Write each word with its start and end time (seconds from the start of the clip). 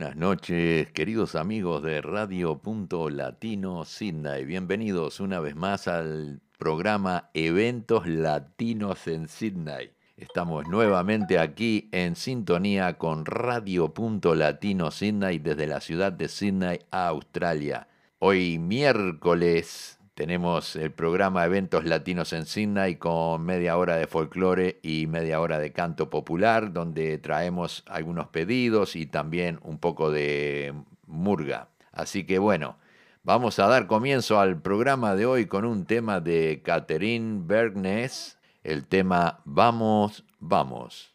Buenas 0.00 0.16
noches, 0.16 0.90
queridos 0.92 1.34
amigos 1.34 1.82
de 1.82 2.00
Radio 2.00 2.56
Punto 2.56 3.10
Latino 3.10 3.84
Sydney. 3.84 4.46
Bienvenidos 4.46 5.20
una 5.20 5.40
vez 5.40 5.54
más 5.54 5.88
al 5.88 6.40
programa 6.56 7.28
Eventos 7.34 8.06
Latinos 8.06 9.06
en 9.06 9.28
Sydney. 9.28 9.90
Estamos 10.16 10.66
nuevamente 10.68 11.38
aquí 11.38 11.90
en 11.92 12.16
sintonía 12.16 12.96
con 12.96 13.26
Radio 13.26 13.92
Punto 13.92 14.34
Latino 14.34 14.90
Sydney 14.90 15.38
desde 15.38 15.66
la 15.66 15.82
ciudad 15.82 16.12
de 16.12 16.28
Sydney, 16.28 16.78
Australia. 16.90 17.86
Hoy 18.20 18.58
miércoles 18.58 19.99
tenemos 20.20 20.76
el 20.76 20.92
programa 20.92 21.46
Eventos 21.46 21.86
Latinos 21.86 22.34
en 22.34 22.44
Sydney 22.44 22.96
con 22.96 23.42
media 23.42 23.78
hora 23.78 23.96
de 23.96 24.06
folclore 24.06 24.78
y 24.82 25.06
media 25.06 25.40
hora 25.40 25.58
de 25.58 25.72
canto 25.72 26.10
popular, 26.10 26.74
donde 26.74 27.16
traemos 27.16 27.84
algunos 27.86 28.26
pedidos 28.26 28.96
y 28.96 29.06
también 29.06 29.58
un 29.62 29.78
poco 29.78 30.10
de 30.10 30.74
murga. 31.06 31.68
Así 31.90 32.26
que 32.26 32.38
bueno, 32.38 32.76
vamos 33.22 33.58
a 33.60 33.66
dar 33.66 33.86
comienzo 33.86 34.38
al 34.38 34.60
programa 34.60 35.16
de 35.16 35.24
hoy 35.24 35.46
con 35.46 35.64
un 35.64 35.86
tema 35.86 36.20
de 36.20 36.60
Catherine 36.62 37.40
Bergnes, 37.46 38.36
el 38.62 38.86
tema 38.86 39.40
Vamos, 39.46 40.26
vamos. 40.38 41.09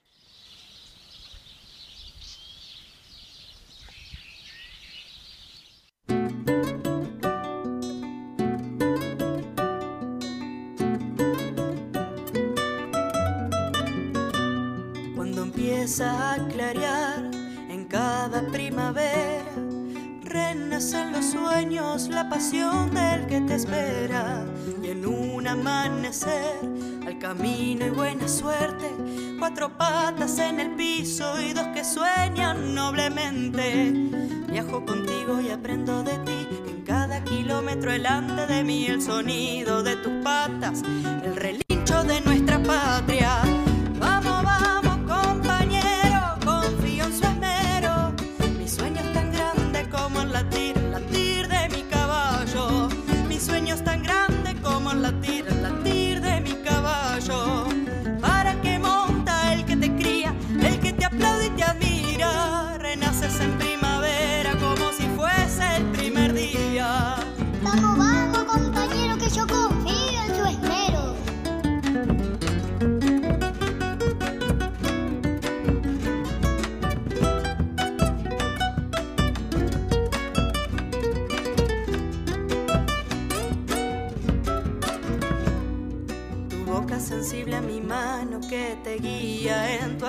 A 15.73 16.37
clarear 16.51 17.31
en 17.69 17.85
cada 17.85 18.45
primavera. 18.51 19.43
Renacen 20.23 21.11
los 21.11 21.25
sueños, 21.25 22.07
la 22.07 22.29
pasión 22.29 22.93
del 22.93 23.25
que 23.25 23.41
te 23.41 23.55
espera. 23.55 24.45
Y 24.83 24.89
en 24.91 25.07
un 25.07 25.47
amanecer, 25.47 26.59
al 27.07 27.17
camino 27.17 27.87
y 27.87 27.89
buena 27.89 28.27
suerte. 28.27 28.91
Cuatro 29.39 29.75
patas 29.75 30.37
en 30.37 30.59
el 30.59 30.75
piso 30.75 31.41
y 31.41 31.53
dos 31.53 31.67
que 31.73 31.83
sueñan 31.83 32.75
noblemente. 32.75 33.91
Viajo 34.47 34.85
contigo 34.85 35.41
y 35.41 35.49
aprendo 35.49 36.03
de 36.03 36.19
ti. 36.19 36.47
En 36.69 36.83
cada 36.83 37.23
kilómetro 37.23 37.91
delante 37.91 38.45
de 38.45 38.63
mí 38.63 38.85
el 38.85 39.01
sonido 39.01 39.81
de 39.81 39.95
tus 39.95 40.13
patas, 40.23 40.83
el 41.23 41.35
relincho 41.35 42.03
de 42.03 42.21
nuestra 42.21 42.34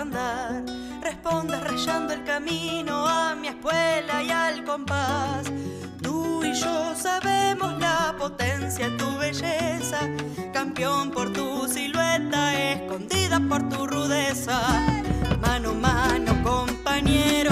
andar. 0.06 0.62
Rayando 1.02 2.12
el 2.12 2.24
camino 2.24 3.06
a 3.06 3.34
mi 3.34 3.48
escuela 3.48 4.22
y 4.22 4.30
al 4.30 4.64
compás. 4.64 5.50
Tú 6.02 6.44
y 6.44 6.52
yo 6.52 6.94
sabemos 6.94 7.78
la 7.78 8.14
potencia 8.18 8.88
de 8.88 8.96
tu 8.96 9.16
belleza. 9.18 9.98
Campeón 10.52 11.10
por 11.10 11.32
tu 11.32 11.68
silueta, 11.68 12.54
escondida 12.72 13.40
por 13.48 13.68
tu 13.68 13.86
rudeza. 13.86 14.60
Mano 15.40 15.74
mano, 15.74 16.42
compañero, 16.42 17.45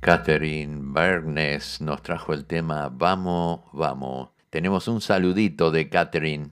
Catherine 0.00 0.78
Bernes 0.92 1.80
nos 1.80 2.00
trajo 2.02 2.32
el 2.32 2.44
tema 2.44 2.88
Vamos, 2.92 3.62
vamos. 3.72 4.30
Tenemos 4.48 4.86
un 4.86 5.00
saludito 5.00 5.72
de 5.72 5.88
Catherine. 5.88 6.50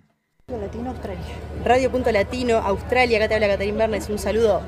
Latino 0.49 0.91
Australia. 0.91 1.35
Radio 1.65 1.93
Punto 1.93 2.11
Latino 2.11 2.57
Australia, 2.57 3.19
acá 3.19 3.29
te 3.29 3.35
habla 3.37 3.47
Catherine 3.47 3.79
Bernes, 3.79 4.09
un 4.11 4.19
saludo. 4.19 4.61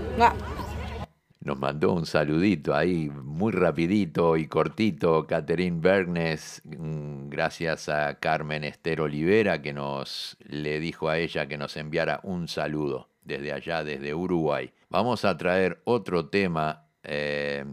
Nos 1.40 1.58
mandó 1.58 1.94
un 1.94 2.06
saludito 2.06 2.74
ahí, 2.74 3.10
muy 3.10 3.52
rapidito 3.52 4.36
y 4.36 4.46
cortito, 4.46 5.26
Catherine 5.26 5.80
Bernes, 5.80 6.62
mm, 6.64 7.28
gracias 7.28 7.88
a 7.88 8.20
Carmen 8.20 8.62
Esther 8.62 9.00
Olivera, 9.00 9.60
que 9.62 9.72
nos 9.72 10.36
le 10.40 10.78
dijo 10.78 11.08
a 11.08 11.18
ella 11.18 11.48
que 11.48 11.58
nos 11.58 11.76
enviara 11.76 12.20
un 12.22 12.46
saludo 12.46 13.07
desde 13.28 13.52
allá, 13.52 13.84
desde 13.84 14.14
Uruguay. 14.14 14.72
Vamos 14.88 15.24
a 15.24 15.36
traer 15.36 15.80
otro 15.84 16.28
tema 16.28 16.86
eh, 17.02 17.64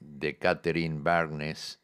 de 0.00 0.36
Catherine 0.36 1.00
Barnes. 1.00 1.80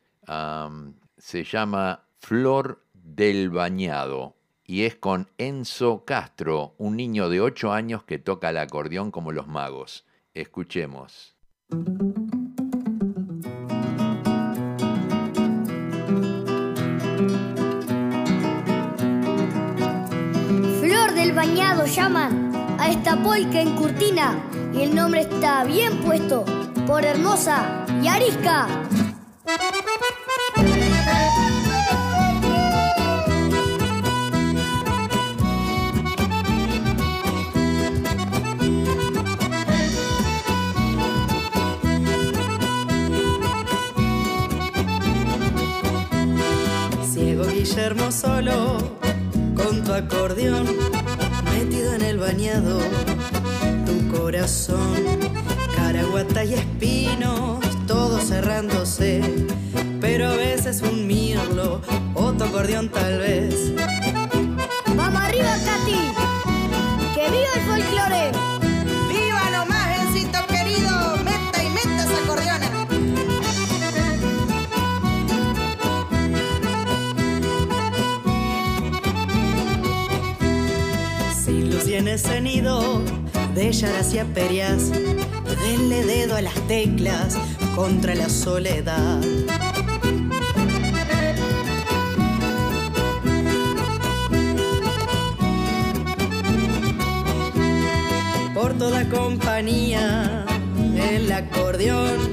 se 1.16 1.44
llama 1.44 2.04
Flor 2.18 2.82
del 2.92 3.50
Bañado 3.50 4.34
y 4.66 4.82
es 4.82 4.96
con 4.96 5.28
Enzo 5.38 6.04
Castro, 6.04 6.74
un 6.78 6.96
niño 6.96 7.28
de 7.28 7.40
8 7.40 7.72
años 7.72 8.02
que 8.02 8.18
toca 8.18 8.50
el 8.50 8.58
acordeón 8.58 9.10
como 9.10 9.30
los 9.30 9.46
magos. 9.46 10.04
Escuchemos. 10.34 11.36
Flor 20.80 21.14
del 21.14 21.32
Bañado 21.32 21.86
llaman 21.86 22.53
a 22.84 22.90
esta 22.90 23.16
polca 23.16 23.62
en 23.62 23.74
Curtina 23.76 24.36
y 24.74 24.82
el 24.82 24.94
nombre 24.94 25.22
está 25.22 25.64
bien 25.64 26.02
puesto 26.02 26.44
por 26.86 27.02
Hermosa 27.02 27.86
y 28.02 28.08
Arisca. 28.08 28.66
Ciego 47.10 47.44
Guillermo 47.46 48.12
solo, 48.12 48.76
con 49.56 49.82
tu 49.84 49.92
acordeón, 49.94 50.66
en 51.92 52.02
el 52.02 52.18
bañado, 52.18 52.80
tu 53.84 54.16
corazón, 54.16 54.96
caraguata 55.76 56.44
y 56.44 56.54
espinos, 56.54 57.60
todo 57.86 58.18
cerrándose, 58.20 59.20
pero 60.00 60.28
a 60.28 60.36
veces 60.36 60.82
un 60.82 61.06
mirlo, 61.06 61.80
otro 62.14 62.46
acordeón 62.46 62.88
tal 62.88 63.18
vez. 63.18 63.72
¡Vamos 64.96 65.22
arriba, 65.22 65.54
Katy! 65.64 66.00
¡Que 67.14 67.30
viva 67.30 67.52
el 67.54 67.62
folclore! 67.62 68.43
Ese 82.14 82.40
nido 82.40 83.02
de 83.56 83.70
hacia 83.70 84.24
perias, 84.24 84.92
denle 85.62 86.04
dedo 86.04 86.36
a 86.36 86.42
las 86.42 86.54
teclas 86.68 87.36
contra 87.74 88.14
la 88.14 88.28
soledad. 88.28 89.20
Por 98.54 98.74
toda 98.78 99.08
compañía, 99.08 100.46
el 100.96 101.32
acordeón, 101.32 102.32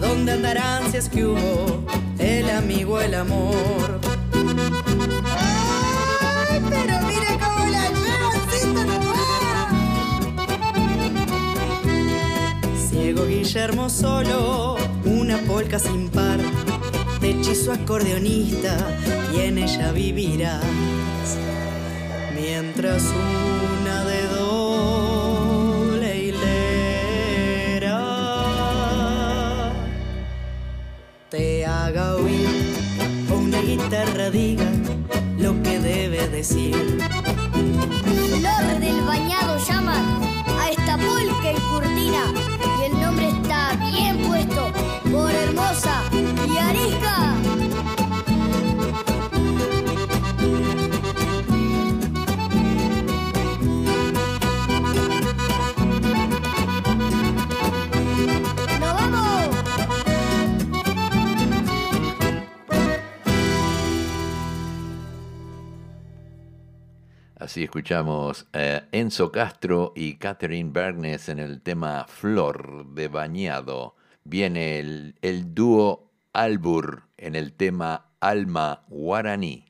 donde 0.00 0.32
andarán 0.32 0.90
si 0.90 0.96
es 0.96 1.08
que 1.08 1.24
hubo 1.24 1.84
el 2.18 2.50
amigo, 2.50 3.00
el 3.00 3.14
amor. 3.14 4.09
Guillermo 13.52 13.90
solo, 13.90 14.76
una 15.04 15.38
polca 15.38 15.80
sin 15.80 16.08
par, 16.08 16.38
de 17.20 17.30
hechizo 17.30 17.72
acordeonista 17.72 18.76
y 19.34 19.40
en 19.40 19.58
ella 19.58 19.90
vivirás. 19.90 20.62
Mientras 22.32 23.02
una 23.02 24.04
de 24.04 24.22
doble 24.28 26.16
hilera 26.26 27.98
te 31.28 31.66
haga 31.66 32.14
oír 32.14 32.48
o 33.32 33.34
una 33.34 33.60
guitarra 33.62 34.30
diga 34.30 34.70
lo 35.38 35.60
que 35.60 35.80
debe 35.80 36.28
decir. 36.28 36.76
Flor 38.38 38.78
del 38.78 39.00
Bañado 39.02 39.58
llaman 39.66 40.20
a 40.56 40.70
esta 40.70 40.96
polca 40.96 41.50
y 41.50 41.56
el 41.56 42.39
Escuchamos 67.64 68.46
a 68.52 68.84
Enzo 68.92 69.30
Castro 69.30 69.92
y 69.94 70.14
Catherine 70.14 70.70
Bergnes 70.72 71.28
en 71.28 71.38
el 71.38 71.60
tema 71.60 72.06
Flor 72.08 72.86
de 72.94 73.08
Bañado. 73.08 73.96
Viene 74.24 74.78
el, 74.78 75.16
el 75.20 75.54
dúo 75.54 76.10
Albur 76.32 77.04
en 77.18 77.34
el 77.34 77.52
tema 77.52 78.12
Alma 78.20 78.84
Guaraní. 78.88 79.69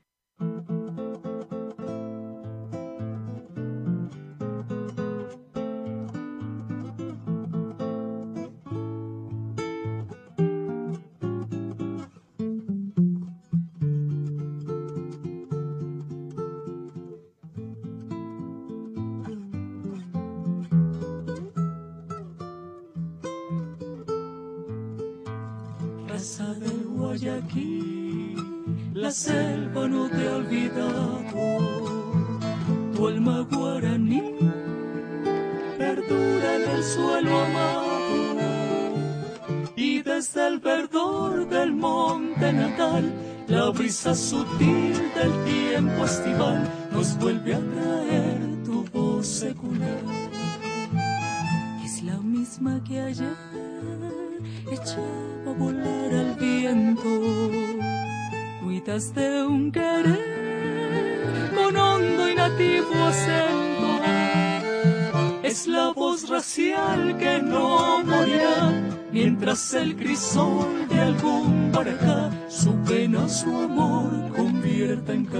Convierta 75.05 75.30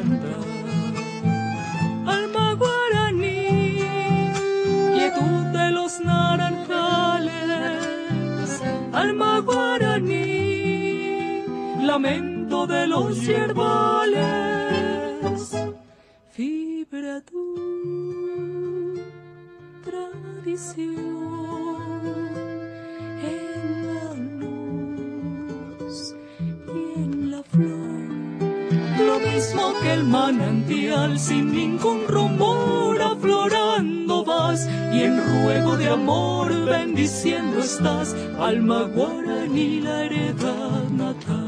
y 34.92 35.04
en 35.04 35.18
ruego 35.18 35.78
de 35.78 35.88
amor 35.88 36.66
bendiciendo 36.66 37.60
estás, 37.60 38.16
alma 38.40 38.84
guaraní 38.84 39.82
la 39.82 40.06
heredad 40.06 40.90
natal. 40.90 41.41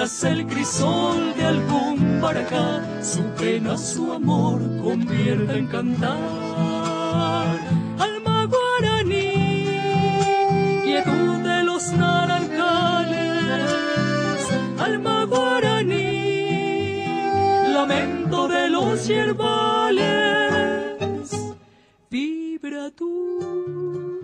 El 0.00 0.46
crisol 0.46 1.34
de 1.36 1.44
algún 1.44 2.22
baracá 2.22 2.82
su 3.02 3.22
pena, 3.38 3.76
su 3.76 4.10
amor 4.10 4.58
convierta 4.82 5.54
en 5.54 5.66
cantar. 5.66 6.14
Alma 7.98 8.46
guaraní, 8.46 9.66
quietud 10.84 11.42
de 11.42 11.64
los 11.64 11.92
naranjales. 11.92 13.28
Alma 14.78 15.26
guaraní, 15.26 17.04
lamento 17.70 18.48
de 18.48 18.70
los 18.70 19.06
yerbales. 19.06 20.00
Vibra 22.08 22.90
tu 22.90 24.18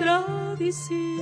tradición 0.00 1.13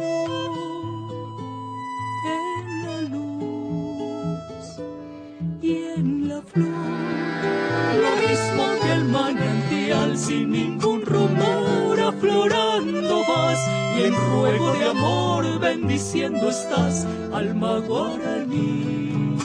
alma 17.62 17.86
guaraní. 17.86 19.38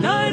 La. 0.00 0.24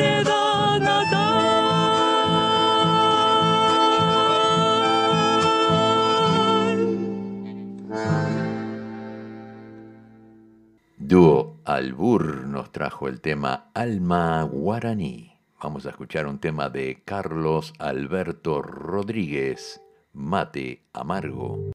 Dúo 10.97 11.59
Albur 11.65 12.45
nos 12.47 12.71
trajo 12.71 13.09
el 13.09 13.19
tema 13.19 13.69
Alma 13.73 14.43
Guaraní. 14.43 15.33
Vamos 15.61 15.85
a 15.85 15.89
escuchar 15.89 16.25
un 16.25 16.39
tema 16.39 16.69
de 16.69 17.01
Carlos 17.03 17.73
Alberto 17.79 18.61
Rodríguez, 18.61 19.81
Mate 20.13 20.85
Amargo. 20.93 21.71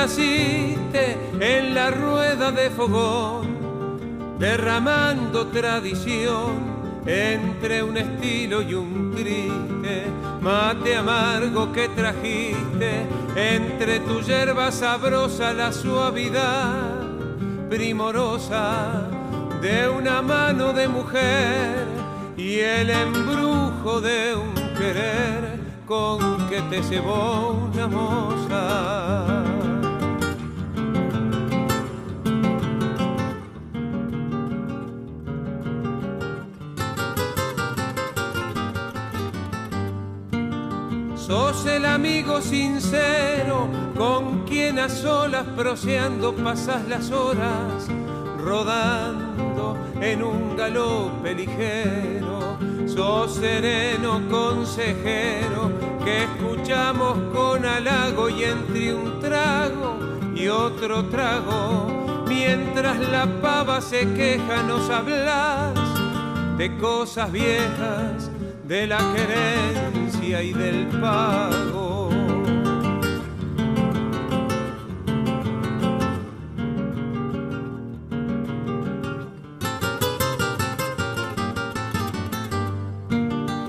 Naciste 0.00 1.18
en 1.40 1.74
la 1.74 1.90
rueda 1.90 2.50
de 2.52 2.70
fogón, 2.70 4.38
derramando 4.38 5.48
tradición 5.48 6.70
entre 7.04 7.82
un 7.82 7.98
estilo 7.98 8.62
y 8.62 8.72
un 8.72 9.12
triste. 9.14 10.06
Mate 10.40 10.96
amargo 10.96 11.70
que 11.72 11.88
trajiste 11.90 13.06
entre 13.36 14.00
tu 14.00 14.22
hierba 14.22 14.72
sabrosa 14.72 15.52
la 15.52 15.70
suavidad 15.70 16.96
primorosa 17.68 19.06
de 19.60 19.86
una 19.86 20.22
mano 20.22 20.72
de 20.72 20.88
mujer 20.88 21.86
y 22.38 22.60
el 22.60 22.88
embrujo 22.88 24.00
de 24.00 24.34
un 24.34 24.54
querer 24.78 25.60
con 25.86 26.48
que 26.48 26.62
te 26.70 26.82
cebó 26.82 27.68
una 27.70 27.86
moza. 27.86 29.49
El 41.76 41.86
amigo 41.86 42.40
sincero 42.40 43.68
con 43.96 44.44
quien 44.44 44.78
a 44.78 44.88
solas 44.88 45.44
proseando 45.56 46.34
pasas 46.34 46.86
las 46.88 47.10
horas, 47.10 47.86
rodando 48.38 49.76
en 50.00 50.22
un 50.22 50.56
galope 50.56 51.34
ligero. 51.34 52.58
Sos 52.86 53.34
sereno 53.36 54.20
consejero 54.28 55.70
que 56.04 56.24
escuchamos 56.24 57.16
con 57.32 57.64
halago 57.64 58.28
y 58.28 58.44
entre 58.44 58.94
un 58.94 59.20
trago 59.20 59.98
y 60.34 60.48
otro 60.48 61.04
trago, 61.06 62.24
mientras 62.26 62.98
la 62.98 63.26
pava 63.40 63.80
se 63.80 64.12
queja 64.14 64.62
nos 64.64 64.88
hablas 64.90 65.74
de 66.58 66.76
cosas 66.78 67.30
viejas, 67.30 68.30
de 68.64 68.86
la 68.86 68.98
querencia 69.14 70.09
y 70.38 70.52
del 70.52 70.86
pago. 71.00 72.08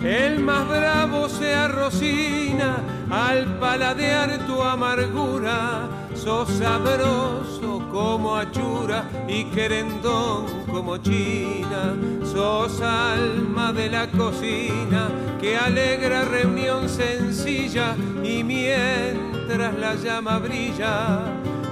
El 0.04 0.40
más 0.40 0.68
bravo 0.68 1.30
se 1.30 1.56
arrocina 1.56 2.78
al 3.10 3.58
paladear 3.58 4.46
tu 4.46 4.62
amargura. 4.62 5.90
Sos 6.14 6.48
sabroso 6.50 7.88
como 7.92 8.36
achura 8.36 9.10
y 9.28 9.46
querendón 9.46 10.46
como 10.72 10.98
china. 10.98 11.96
Sos 12.32 12.82
alma 12.82 13.74
de 13.74 13.90
la 13.90 14.10
cocina 14.10 15.10
que 15.42 15.58
alegra 15.58 16.24
reunión 16.24 16.88
sencilla 16.88 17.96
y 18.24 18.42
mientras 18.44 19.78
la 19.78 19.96
llama 19.96 20.40
brilla, 20.40 21.20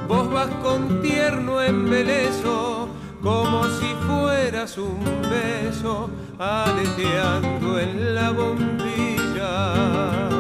vos 0.07 0.29
vas 0.29 0.49
con 0.61 1.01
tierno 1.01 1.61
embeleso 1.61 2.89
como 3.21 3.63
si 3.79 3.93
fueras 4.05 4.77
un 4.77 4.99
beso 5.29 6.09
aleteando 6.37 7.79
en 7.79 8.15
la 8.15 8.31
bombilla. 8.31 10.38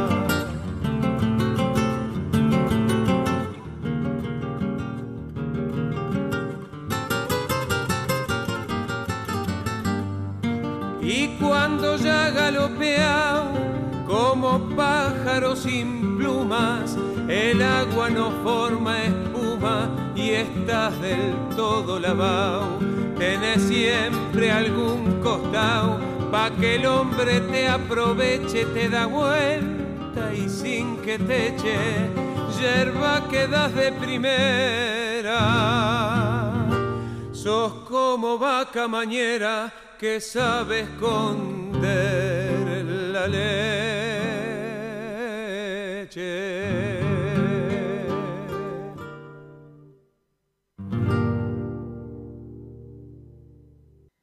Ya 12.03 12.29
galopeao 12.31 13.69
como 14.07 14.59
pájaro 14.75 15.55
sin 15.55 16.17
plumas, 16.17 16.97
el 17.27 17.61
agua 17.61 18.09
no 18.09 18.31
forma 18.43 19.03
espuma 19.03 19.89
y 20.15 20.31
estás 20.31 20.99
del 20.99 21.33
todo 21.55 21.99
lavao. 21.99 22.79
Tenés 23.17 23.61
siempre 23.63 24.51
algún 24.51 25.21
costado 25.21 25.99
pa' 26.31 26.49
que 26.59 26.75
el 26.75 26.85
hombre 26.85 27.41
te 27.41 27.67
aproveche, 27.67 28.65
te 28.65 28.89
da 28.89 29.05
vuelta 29.05 30.33
y 30.33 30.49
sin 30.49 30.97
que 30.97 31.19
te 31.19 31.49
eche, 31.49 31.77
yerba 32.59 33.27
que 33.29 33.47
das 33.47 33.75
de 33.75 33.91
primera. 33.91 35.39
Sos 37.31 37.73
como 37.87 38.37
vaca 38.39 38.87
mañera 38.87 39.71
que 39.99 40.19
sabe 40.19 40.81
esconder 40.81 41.68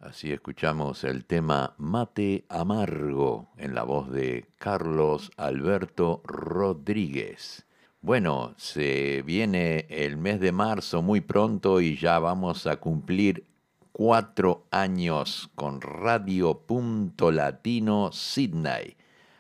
Así 0.00 0.32
escuchamos 0.32 1.04
el 1.04 1.26
tema 1.26 1.74
Mate 1.76 2.46
Amargo 2.48 3.50
en 3.58 3.74
la 3.74 3.82
voz 3.82 4.10
de 4.10 4.46
Carlos 4.56 5.30
Alberto 5.36 6.22
Rodríguez. 6.24 7.66
Bueno, 8.00 8.54
se 8.56 9.22
viene 9.26 9.86
el 9.90 10.16
mes 10.16 10.40
de 10.40 10.52
marzo 10.52 11.02
muy 11.02 11.20
pronto 11.20 11.82
y 11.82 11.96
ya 11.96 12.18
vamos 12.18 12.66
a 12.66 12.76
cumplir 12.76 13.44
cuatro 13.98 14.66
años 14.72 15.48
con 15.54 15.80
Radio 15.80 16.66
Punto 16.66 17.32
Latino 17.32 18.10
Sydney. 18.12 18.94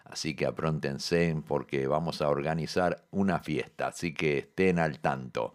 Así 0.06 0.34
que 0.34 0.46
apróntense 0.46 1.42
porque 1.46 1.86
vamos 1.86 2.22
a 2.22 2.30
organizar 2.30 3.04
una 3.10 3.38
fiesta, 3.40 3.88
así 3.88 4.14
que 4.14 4.38
estén 4.38 4.78
al 4.78 5.00
tanto. 5.00 5.54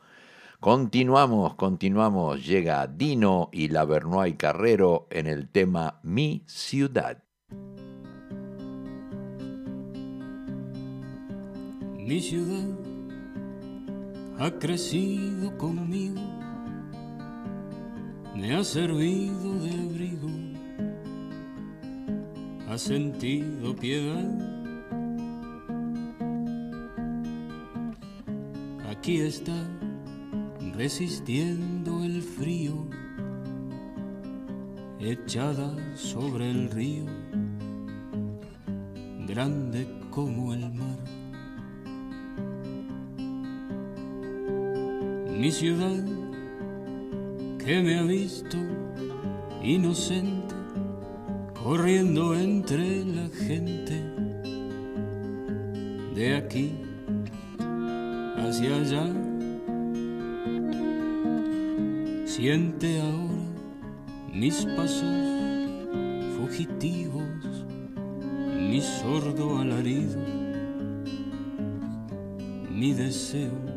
Continuamos, 0.60 1.56
continuamos. 1.56 2.46
Llega 2.46 2.86
Dino 2.86 3.50
y 3.52 3.70
la 3.70 3.86
Bernoy 3.86 4.34
Carrero 4.34 5.08
en 5.10 5.26
el 5.26 5.50
tema 5.50 6.00
Mi 6.04 6.44
Ciudad. 6.46 7.24
Mi 11.98 12.22
ciudad 12.22 12.70
ha 14.38 14.52
crecido 14.60 15.58
conmigo, 15.58 16.22
me 18.36 18.56
ha 18.56 18.64
servido 18.64 19.60
de 19.60 19.72
abrigo, 19.72 20.30
ha 22.70 22.78
sentido 22.78 23.76
piedad. 23.76 24.30
Aquí 28.90 29.20
está 29.22 29.54
resistiendo 30.76 32.04
el 32.04 32.22
frío, 32.22 32.88
echada 35.00 35.76
sobre 35.96 36.50
el 36.50 36.70
río, 36.70 37.06
grande 39.28 39.88
como 40.10 40.54
el 40.54 40.72
mar. 40.72 41.00
Mi 45.38 45.52
ciudad 45.52 46.21
que 47.66 47.82
me 47.82 48.00
ha 48.00 48.04
visto 48.04 48.58
inocente, 49.62 50.56
corriendo 51.64 52.34
entre 52.36 53.06
la 53.06 53.30
gente, 53.30 54.04
de 56.16 56.36
aquí 56.36 56.72
hacia 58.38 58.76
allá. 58.78 59.06
Siente 62.26 63.00
ahora 63.00 63.32
mis 64.34 64.66
pasos 64.76 65.14
fugitivos, 66.38 67.66
mi 68.58 68.82
sordo 68.82 69.60
alarido, 69.60 70.18
mi 72.72 72.94
deseo 72.94 73.71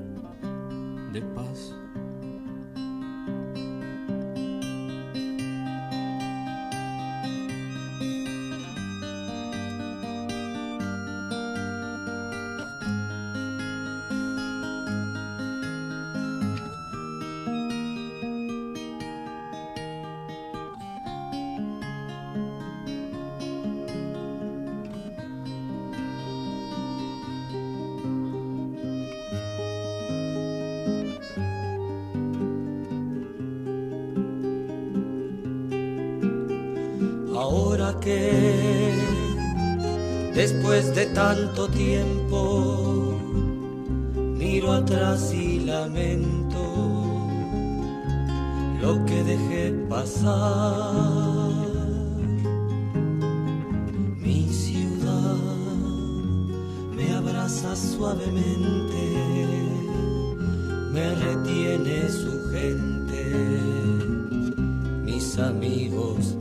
amigos 65.39 66.35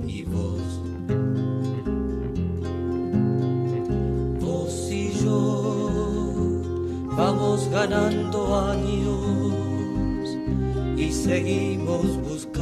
ganando 7.69 8.55
años 8.55 10.29
y 10.97 11.11
seguimos 11.11 12.05
buscando 12.21 12.52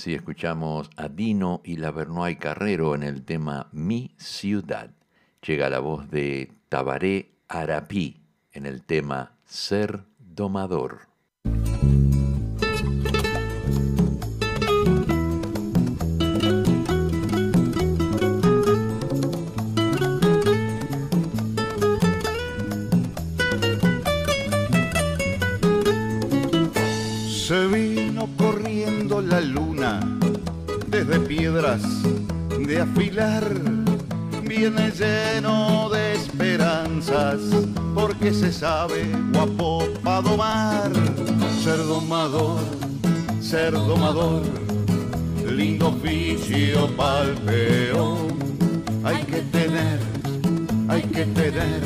Así 0.00 0.14
escuchamos 0.14 0.88
a 0.96 1.10
Dino 1.10 1.60
y 1.62 1.76
la 1.76 1.90
Bernoy 1.90 2.36
Carrero 2.36 2.94
en 2.94 3.02
el 3.02 3.22
tema 3.22 3.68
Mi 3.70 4.14
Ciudad. 4.16 4.94
Llega 5.46 5.68
la 5.68 5.80
voz 5.80 6.10
de 6.10 6.54
Tabaré 6.70 7.32
Arapí 7.48 8.22
en 8.54 8.64
el 8.64 8.82
tema 8.82 9.36
Ser 9.44 10.06
Domador. 10.18 11.09
Afilar, 32.80 33.44
viene 34.42 34.90
lleno 34.90 35.88
de 35.90 36.14
esperanzas, 36.14 37.40
porque 37.94 38.32
se 38.32 38.52
sabe 38.52 39.04
guapo 39.32 39.84
para 40.02 40.22
domar, 40.22 40.90
ser 41.62 41.78
domador, 41.78 42.60
ser 43.40 43.72
domador, 43.72 44.42
lindo 45.46 45.88
oficio 45.88 46.88
pa'l 46.96 47.34
peón, 47.46 48.28
hay 49.04 49.22
que 49.24 49.40
tener, 49.52 49.98
hay 50.88 51.02
que 51.02 51.24
tener 51.26 51.82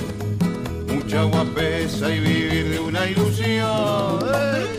mucha 0.88 1.22
guapesa 1.24 2.10
y 2.10 2.20
vivir 2.20 2.70
de 2.70 2.80
una 2.80 3.06
ilusión. 3.06 4.73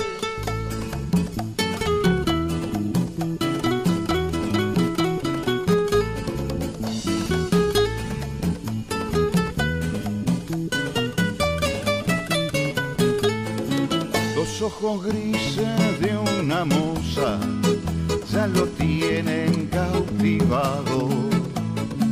Ya 17.15 18.47
lo 18.47 18.65
tienen 18.77 19.67
cautivado. 19.67 21.09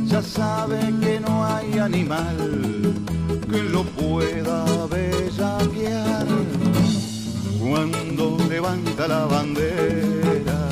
Ya 0.06 0.22
sabe 0.22 0.78
que 1.00 1.20
no 1.20 1.44
hay 1.44 1.78
animal 1.78 2.94
que 3.50 3.62
lo 3.64 3.82
pueda 3.84 4.64
bellaquear. 4.86 6.26
Cuando 7.60 8.38
levanta 8.48 9.08
la 9.08 9.26
bandera, 9.26 10.68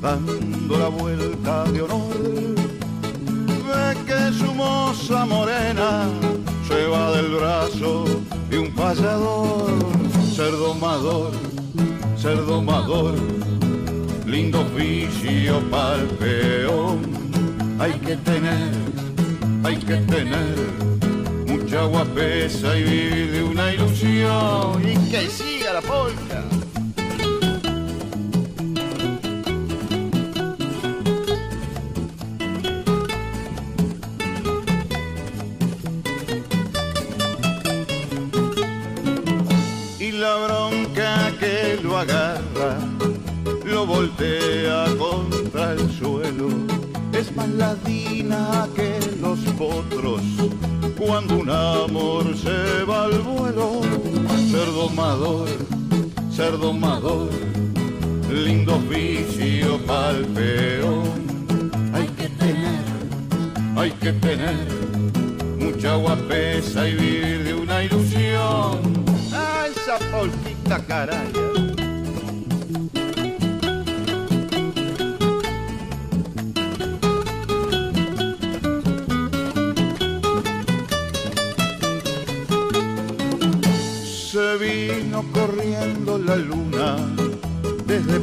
dando 0.00 0.78
la 0.78 0.88
vuelta 0.88 1.64
de 1.64 1.82
honor, 1.82 2.54
ve 3.68 3.96
que 4.06 4.32
su 4.36 4.52
moza 4.54 5.26
morena 5.26 6.08
se 6.66 6.86
va 6.86 7.12
del 7.12 7.34
brazo 7.36 8.04
de 8.48 8.58
un 8.58 8.74
payador, 8.74 9.70
ser 10.34 10.52
domador, 10.52 11.32
ser 12.16 12.44
domador, 12.46 13.39
lindo 14.30 14.60
oficio 14.60 15.60
pa'l 15.70 16.06
peón. 16.18 17.00
Hay 17.80 17.92
que 17.92 18.16
tener, 18.16 18.72
hay 19.64 19.76
que 19.76 19.96
tener 19.96 20.54
mucha 21.46 21.84
guapesa 21.84 22.78
y 22.78 22.82
vivir 22.84 23.32
de 23.32 23.42
una 23.42 23.74
ilusión. 23.74 24.82
Y 24.82 25.10
que 25.10 25.28
siga 25.28 25.49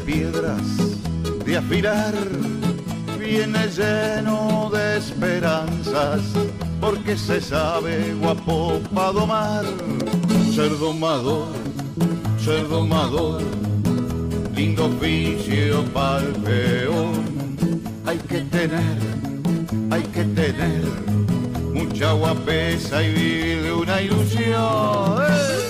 piedras 0.08 0.62
de 1.46 1.58
aspirar. 1.58 2.14
Viene 3.20 3.68
lleno 3.68 4.72
de 4.74 4.98
esperanzas 4.98 6.22
porque 6.80 7.18
se 7.18 7.42
sabe 7.42 8.16
guapo 8.22 8.80
pa' 8.96 9.12
domar. 9.12 9.66
Ser 10.56 10.72
domador, 10.80 11.50
ser 12.40 12.68
domador, 12.70 13.44
lindo 14.56 14.86
oficio 14.86 15.84
pa'l 15.94 16.26
peón. 16.46 17.20
Hay 18.06 18.18
que 18.30 18.40
tener, 18.56 18.98
hay 19.92 20.04
que 20.04 20.24
tener 20.24 20.84
mucha 21.74 22.14
guapesa 22.14 23.04
y 23.04 23.12
vivir 23.12 23.64
de 23.64 23.74
una 23.74 24.02
ilusión. 24.02 25.22
¡Eh! 25.30 25.67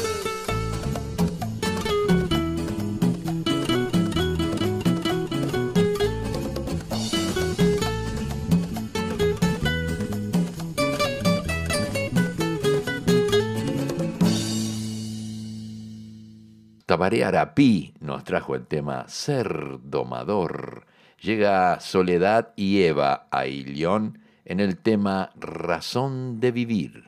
Tabaré 17.07 17.23
Arapí 17.23 17.93
nos 18.01 18.25
trajo 18.25 18.53
el 18.53 18.67
tema 18.67 19.07
Ser 19.07 19.79
Domador. 19.81 20.85
Llega 21.21 21.79
Soledad 21.79 22.51
y 22.57 22.81
Eva 22.81 23.29
a 23.31 23.47
Ilión 23.47 24.19
en 24.43 24.59
el 24.59 24.75
tema 24.77 25.31
Razón 25.37 26.41
de 26.41 26.51
Vivir. 26.51 27.06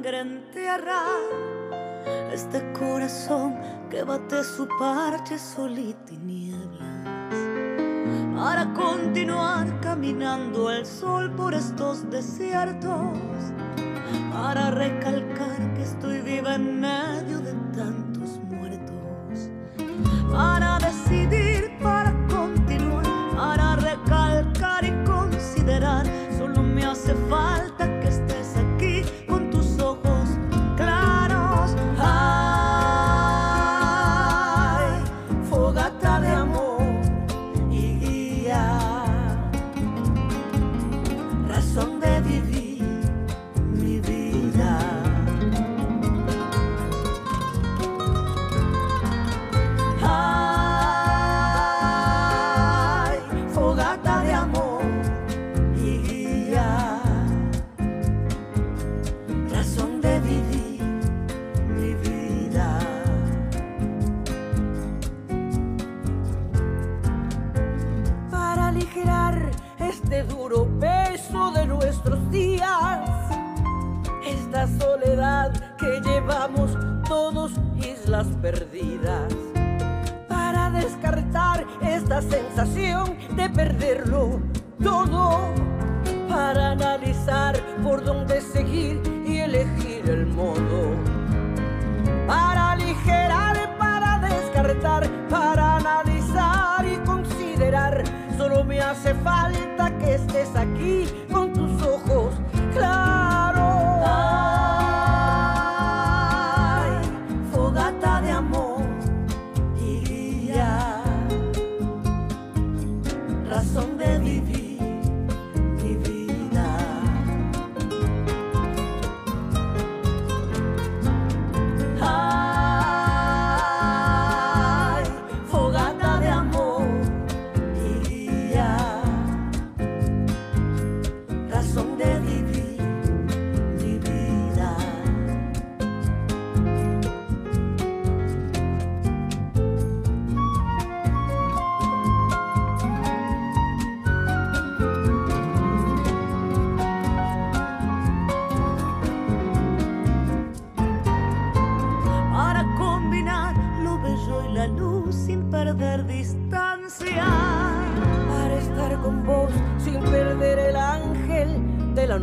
Sangre 0.00 0.20
en 0.20 0.50
tierra. 0.52 1.02
Este 2.32 2.72
corazón 2.72 3.56
que 3.90 4.02
bate 4.02 4.42
su 4.44 4.66
parche 4.78 5.38
solito 5.38 6.14
y 6.14 6.16
nieblas. 6.16 7.36
Para 8.34 8.72
continuar 8.72 9.80
caminando 9.80 10.68
al 10.68 10.86
sol 10.86 11.30
por 11.32 11.52
estos 11.54 12.08
desiertos. 12.10 13.18
Para 14.32 14.70
recalcar 14.70 15.74
que 15.74 15.82
estoy 15.82 16.20
viva 16.22 16.54
en 16.54 16.80
medio 16.80 17.40
de 17.40 17.52
tantos 17.76 18.38
muertos. 18.48 19.50
Para 20.30 20.78
decidir, 20.78 21.70
para 21.82 22.12
continuar, 22.28 23.04
para 23.36 23.76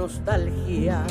nostalgia. 0.07 1.03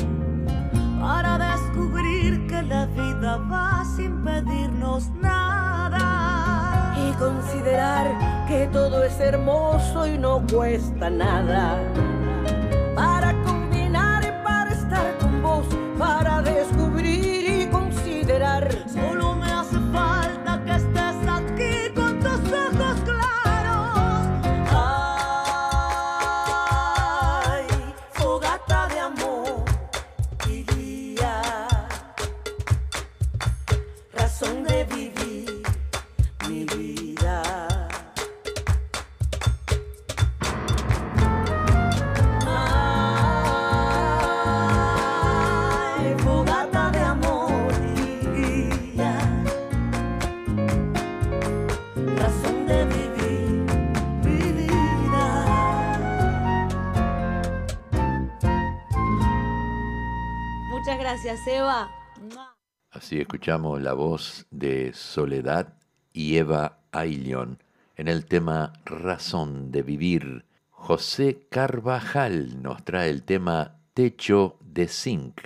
Para 0.99 1.37
descubrir 1.37 2.47
que 2.47 2.63
la 2.63 2.87
vida 2.87 3.37
va 3.37 3.85
sin 3.95 4.23
pedirnos 4.23 5.11
nada. 5.21 6.95
Y 6.97 7.11
considerar 7.19 8.47
que 8.47 8.67
todo 8.73 9.03
es 9.03 9.19
hermoso 9.19 10.07
y 10.07 10.17
no 10.17 10.43
cuesta 10.51 11.11
nada. 11.11 11.77
Así 62.89 63.19
escuchamos 63.19 63.81
la 63.81 63.93
voz 63.93 64.47
de 64.49 64.91
Soledad 64.93 65.75
y 66.11 66.37
Eva 66.37 66.79
Ailion 66.91 67.61
en 67.95 68.07
el 68.07 68.25
tema 68.25 68.73
Razón 68.85 69.71
de 69.71 69.83
Vivir. 69.83 70.45
José 70.71 71.47
Carvajal 71.49 72.61
nos 72.61 72.83
trae 72.83 73.09
el 73.09 73.23
tema 73.23 73.79
Techo 73.93 74.57
de 74.61 74.87
Zinc. 74.87 75.41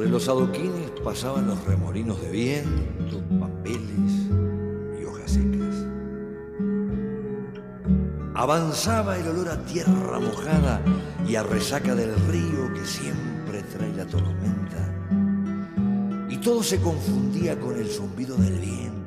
Sobre 0.00 0.12
los 0.12 0.28
adoquines 0.30 0.90
pasaban 1.04 1.46
los 1.46 1.62
remolinos 1.66 2.22
de 2.22 2.30
viento, 2.30 3.22
papeles 3.38 4.30
y 4.98 5.04
hojas 5.04 5.30
secas. 5.30 5.76
Avanzaba 8.34 9.18
el 9.18 9.28
olor 9.28 9.50
a 9.50 9.62
tierra 9.66 10.18
mojada 10.18 10.82
y 11.28 11.34
a 11.34 11.42
resaca 11.42 11.94
del 11.94 12.14
río 12.28 12.72
que 12.72 12.86
siempre 12.86 13.62
trae 13.64 13.92
la 13.92 14.06
tormenta. 14.06 14.90
Y 16.30 16.38
todo 16.38 16.62
se 16.62 16.80
confundía 16.80 17.60
con 17.60 17.76
el 17.76 17.90
zumbido 17.90 18.36
del 18.38 18.58
viento 18.58 18.99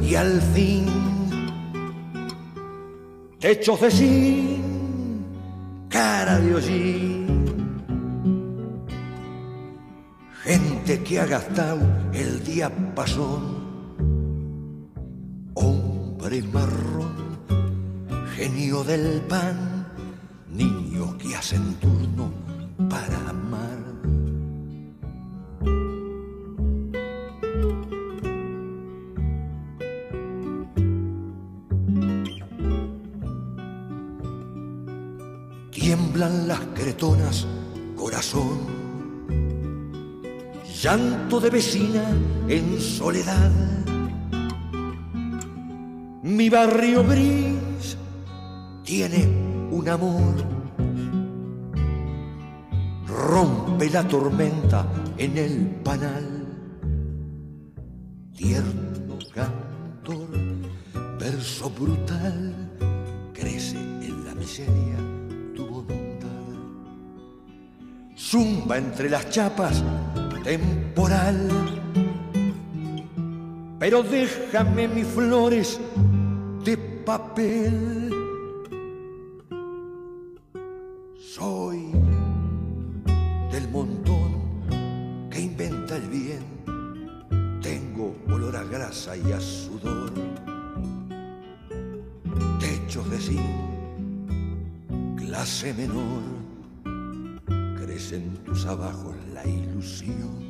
y 0.00 0.14
al 0.14 0.40
fin 0.54 0.86
techos 3.38 3.78
de 3.82 3.90
zinc, 3.90 4.62
cara 5.90 6.40
de 6.40 6.54
hollín. 6.54 7.26
Gente 10.44 11.02
que 11.02 11.20
ha 11.20 11.26
gastado 11.26 11.80
el 12.14 12.42
día 12.42 12.70
pasón. 12.94 13.57
Vecina 41.58 42.04
en 42.46 42.80
soledad. 42.80 43.50
Mi 46.22 46.48
barrio 46.48 47.02
gris 47.02 47.96
tiene 48.84 49.26
un 49.72 49.88
amor. 49.88 50.34
Rompe 53.08 53.90
la 53.90 54.06
tormenta 54.06 54.86
en 55.16 55.36
el 55.36 55.52
panal. 55.82 56.28
Tierno 58.36 59.18
cantor, 59.34 60.28
verso 61.18 61.70
brutal, 61.70 62.54
crece 63.34 63.78
en 63.78 64.24
la 64.24 64.34
miseria 64.36 64.98
tu 65.56 65.66
voluntad. 65.66 66.54
Zumba 68.16 68.78
entre 68.78 69.10
las 69.10 69.28
chapas 69.28 69.82
temporal. 70.48 71.38
Pero 73.78 74.02
déjame 74.02 74.88
mis 74.88 75.06
flores 75.06 75.78
de 76.64 76.78
papel. 77.04 78.10
Soy 81.20 81.92
del 83.52 83.68
montón 83.68 85.28
que 85.30 85.42
inventa 85.42 85.96
el 85.96 86.08
bien. 86.08 86.42
Tengo 87.60 88.16
olor 88.32 88.56
a 88.56 88.64
grasa 88.64 89.18
y 89.18 89.30
a 89.32 89.40
sudor. 89.40 90.12
Techos 92.58 93.10
de 93.10 93.18
zinc, 93.18 93.50
clase 95.18 95.74
menor 95.74 96.37
abajos 98.68 99.16
la 99.32 99.46
ilusión. 99.46 100.46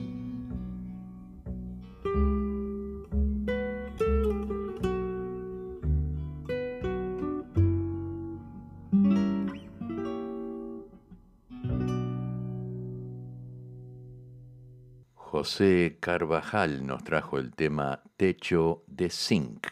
José 15.15 15.99
Carvajal 16.01 16.85
nos 16.85 17.05
trajo 17.05 17.39
el 17.39 17.55
tema 17.55 18.03
Techo 18.17 18.83
de 18.89 19.11
Zinc. 19.11 19.69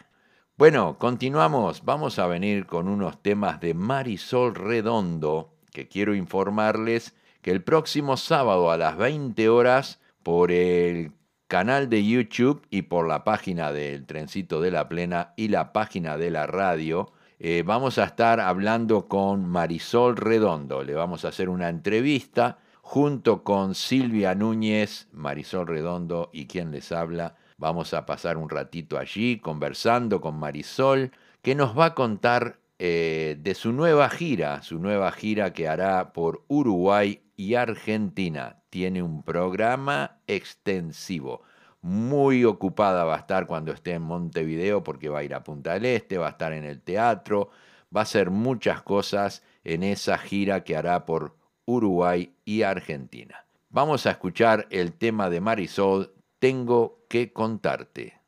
Bueno, 0.56 0.98
continuamos. 0.98 1.84
Vamos 1.84 2.20
a 2.20 2.28
venir 2.28 2.66
con 2.66 2.86
unos 2.86 3.20
temas 3.20 3.60
de 3.60 3.74
Marisol 3.74 4.54
Redondo, 4.54 5.56
que 5.72 5.88
quiero 5.88 6.14
informarles 6.14 7.16
que 7.46 7.52
el 7.52 7.62
próximo 7.62 8.16
sábado 8.16 8.72
a 8.72 8.76
las 8.76 8.96
20 8.96 9.48
horas 9.48 10.00
por 10.24 10.50
el 10.50 11.12
canal 11.46 11.88
de 11.88 12.04
YouTube 12.04 12.66
y 12.70 12.82
por 12.82 13.06
la 13.06 13.22
página 13.22 13.70
del 13.70 14.04
Trencito 14.04 14.60
de 14.60 14.72
la 14.72 14.88
Plena 14.88 15.32
y 15.36 15.46
la 15.46 15.72
página 15.72 16.16
de 16.18 16.32
la 16.32 16.48
radio. 16.48 17.12
Eh, 17.38 17.62
vamos 17.64 17.98
a 17.98 18.04
estar 18.06 18.40
hablando 18.40 19.06
con 19.06 19.46
Marisol 19.46 20.16
Redondo. 20.16 20.82
Le 20.82 20.94
vamos 20.94 21.24
a 21.24 21.28
hacer 21.28 21.48
una 21.48 21.68
entrevista 21.68 22.58
junto 22.82 23.44
con 23.44 23.76
Silvia 23.76 24.34
Núñez, 24.34 25.06
Marisol 25.12 25.68
Redondo 25.68 26.30
y 26.32 26.48
quien 26.48 26.72
les 26.72 26.90
habla. 26.90 27.36
Vamos 27.58 27.94
a 27.94 28.06
pasar 28.06 28.38
un 28.38 28.50
ratito 28.50 28.98
allí 28.98 29.38
conversando 29.38 30.20
con 30.20 30.36
Marisol, 30.36 31.12
que 31.42 31.54
nos 31.54 31.78
va 31.78 31.84
a 31.84 31.94
contar 31.94 32.58
eh, 32.80 33.36
de 33.38 33.54
su 33.54 33.70
nueva 33.70 34.10
gira, 34.10 34.62
su 34.62 34.80
nueva 34.80 35.12
gira 35.12 35.52
que 35.52 35.68
hará 35.68 36.12
por 36.12 36.44
Uruguay 36.48 37.22
y 37.36 37.54
Argentina. 37.54 38.62
Tiene 38.70 39.02
un 39.02 39.22
programa 39.22 40.18
extensivo. 40.26 41.42
Muy 41.82 42.44
ocupada 42.44 43.04
va 43.04 43.16
a 43.16 43.18
estar 43.18 43.46
cuando 43.46 43.72
esté 43.72 43.92
en 43.92 44.02
Montevideo 44.02 44.82
porque 44.82 45.08
va 45.08 45.20
a 45.20 45.24
ir 45.24 45.34
a 45.34 45.44
Punta 45.44 45.74
del 45.74 45.84
Este, 45.84 46.18
va 46.18 46.28
a 46.28 46.30
estar 46.30 46.52
en 46.52 46.64
el 46.64 46.80
teatro, 46.82 47.50
va 47.94 48.00
a 48.00 48.02
hacer 48.02 48.30
muchas 48.30 48.82
cosas 48.82 49.42
en 49.62 49.82
esa 49.82 50.18
gira 50.18 50.64
que 50.64 50.76
hará 50.76 51.06
por 51.06 51.36
Uruguay 51.64 52.34
y 52.44 52.62
Argentina. 52.62 53.46
Vamos 53.68 54.06
a 54.06 54.12
escuchar 54.12 54.66
el 54.70 54.94
tema 54.94 55.28
de 55.30 55.40
Marisol, 55.40 56.14
Tengo 56.38 57.04
que 57.08 57.32
contarte. 57.32 58.20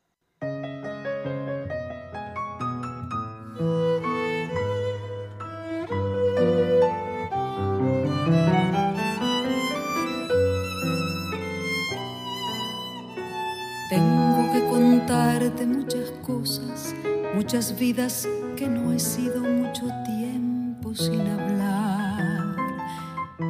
Muchas 17.35 17.77
vidas 17.77 18.27
que 18.55 18.67
no 18.67 18.93
he 18.93 18.99
sido 18.99 19.41
mucho 19.41 19.87
tiempo 20.05 20.95
sin 20.95 21.21
hablar. 21.27 22.55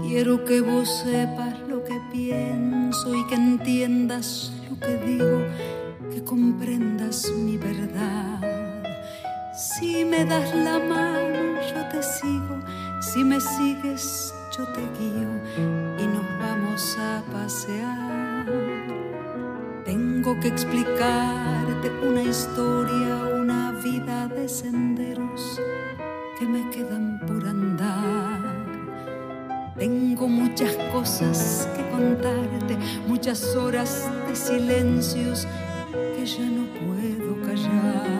Quiero 0.03 0.43
que 0.43 0.61
vos 0.61 0.89
sepas 1.03 1.59
lo 1.67 1.83
que 1.83 1.99
pienso 2.11 3.13
y 3.15 3.25
que 3.27 3.35
entiendas 3.35 4.51
lo 4.69 4.79
que 4.79 4.97
digo, 4.97 5.45
que 6.11 6.23
comprendas 6.23 7.31
mi 7.31 7.57
verdad. 7.57 8.41
Si 9.55 10.03
me 10.05 10.25
das 10.25 10.53
la 10.55 10.79
mano, 10.79 11.61
yo 11.61 11.87
te 11.91 12.01
sigo, 12.01 12.59
si 13.01 13.23
me 13.23 13.39
sigues, 13.39 14.33
yo 14.57 14.65
te 14.73 14.81
guío 14.97 15.31
y 15.99 16.07
nos 16.07 16.39
vamos 16.39 16.97
a 16.97 17.23
pasear. 17.31 18.68
Tengo 20.21 20.37
que 20.41 20.49
explicarte 20.49 21.89
una 22.05 22.21
historia, 22.21 23.15
una 23.41 23.71
vida 23.71 24.27
de 24.27 24.49
senderos 24.49 25.61
que 26.37 26.45
me 26.45 26.69
quedan 26.71 27.21
por 27.25 27.47
andar. 27.47 28.65
Tengo 29.77 30.27
muchas 30.27 30.75
cosas 30.91 31.69
que 31.73 31.89
contarte, 31.89 32.77
muchas 33.07 33.55
horas 33.55 34.11
de 34.27 34.35
silencios 34.35 35.47
que 36.17 36.25
ya 36.25 36.49
no 36.49 36.65
puedo 36.85 37.41
callar. 37.47 38.18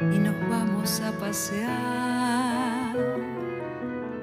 Y 0.00 0.18
nos 0.18 0.34
vamos 0.48 1.00
a 1.00 1.12
pasear. 1.12 2.96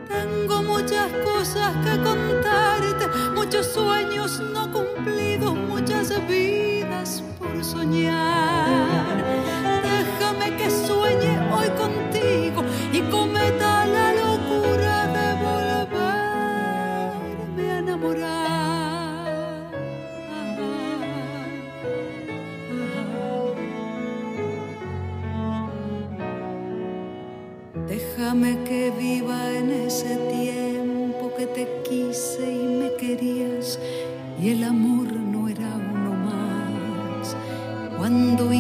Tengo 0.08 0.64
muchas 0.64 1.12
cosas 1.24 1.74
que 1.84 1.98
contarte, 2.02 3.08
muchos 3.34 3.68
sueños 3.68 4.42
no 4.54 4.72
cumplidos, 4.72 5.56
muchas 5.56 6.10
vidas 6.28 7.24
por 7.38 7.64
soñar. 7.64 9.24
Déjame 9.84 10.56
que 10.58 10.70
sueñe 10.70 11.38
hoy 11.52 11.70
contigo 11.70 12.64
y 12.92 13.02
cometa 13.12 13.25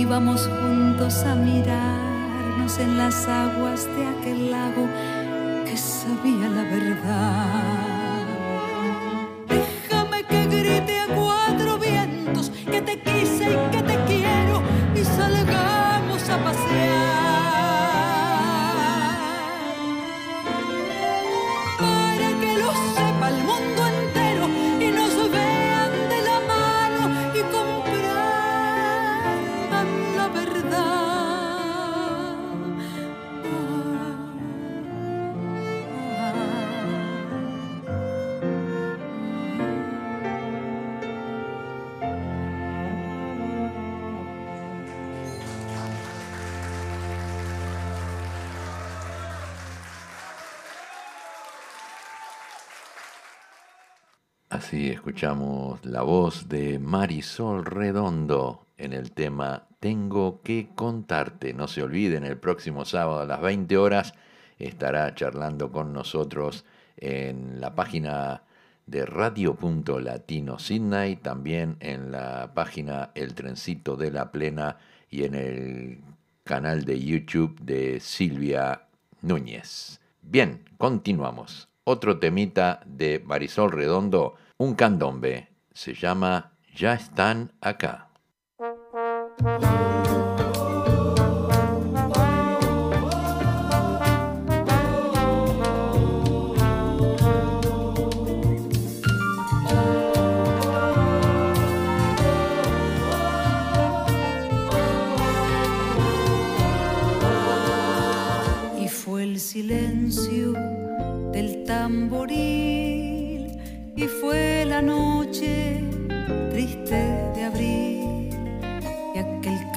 íbamos 0.05 0.47
juntos 0.47 1.23
a 1.23 1.33
mirarnos 1.33 2.77
en 2.77 2.95
las 2.95 3.27
aguas 3.27 3.88
de 3.95 4.05
aquel 4.05 4.51
lago 4.51 4.88
que 5.65 5.75
sabía 5.75 6.47
la 6.47 6.63
verdad. 6.63 7.94
Así 54.66 54.89
escuchamos 54.89 55.86
la 55.86 56.01
voz 56.01 56.49
de 56.49 56.80
Marisol 56.80 57.66
Redondo 57.66 58.66
en 58.78 58.93
el 58.93 59.11
tema 59.11 59.68
Tengo 59.80 60.41
que 60.41 60.70
contarte. 60.74 61.53
No 61.53 61.68
se 61.68 61.84
olviden, 61.84 62.24
el 62.24 62.39
próximo 62.39 62.84
sábado 62.84 63.20
a 63.20 63.26
las 63.28 63.41
20 63.41 63.78
horas 63.78 64.16
estará 64.57 65.13
charlando 65.13 65.72
con 65.72 65.93
nosotros 65.93 66.66
en 66.97 67.61
la 67.61 67.76
página 67.76 68.41
de 68.88 69.05
Radio.Latino 69.05 70.57
Sydney, 70.57 71.18
también 71.18 71.78
en 71.80 72.11
la 72.11 72.51
página 72.55 73.11
El 73.13 73.36
Trencito 73.36 73.95
de 73.95 74.09
la 74.09 74.32
Plena 74.32 74.78
y 75.11 75.26
en 75.26 75.36
el 75.36 75.99
canal 76.43 76.86
de 76.86 76.99
YouTube 76.99 77.59
de 77.61 77.99
Silvia 77.99 78.88
Núñez. 79.22 80.01
Bien, 80.24 80.66
continuamos. 80.80 81.70
Otro 81.88 82.17
temita 82.17 82.81
de 82.88 83.21
Marisol 83.23 83.71
Redondo, 83.71 84.33
un 84.57 84.73
candombe, 84.73 85.49
se 85.71 85.93
llama 85.93 86.53
Ya 86.75 86.95
están 86.95 87.51
acá. 87.61 88.09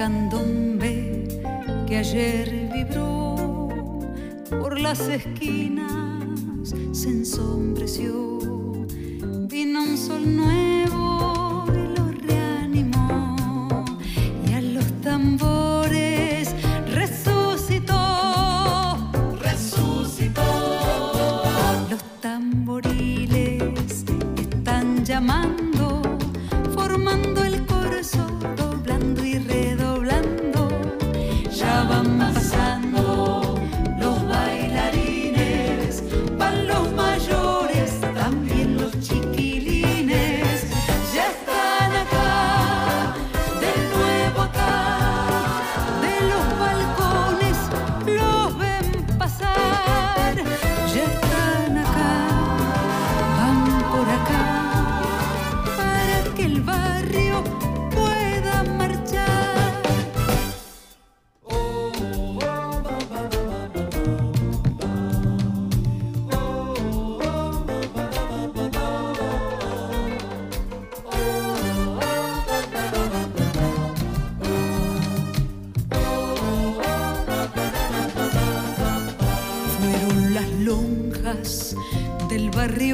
Candombe 0.08 1.28
que 1.86 1.98
ayer 1.98 2.70
vibró 2.72 3.98
por 4.48 4.80
las 4.80 5.00
esquinas 5.00 6.74
se 6.92 7.08
ensombreció. 7.10 8.38
Vino 9.50 9.82
un 9.82 9.98
sol 9.98 10.24
nuevo 10.34 11.66
y 11.74 11.98
lo 11.98 12.10
reanimó 12.26 13.36
y 14.48 14.54
a 14.54 14.62
los 14.62 14.86
tambores 15.02 15.67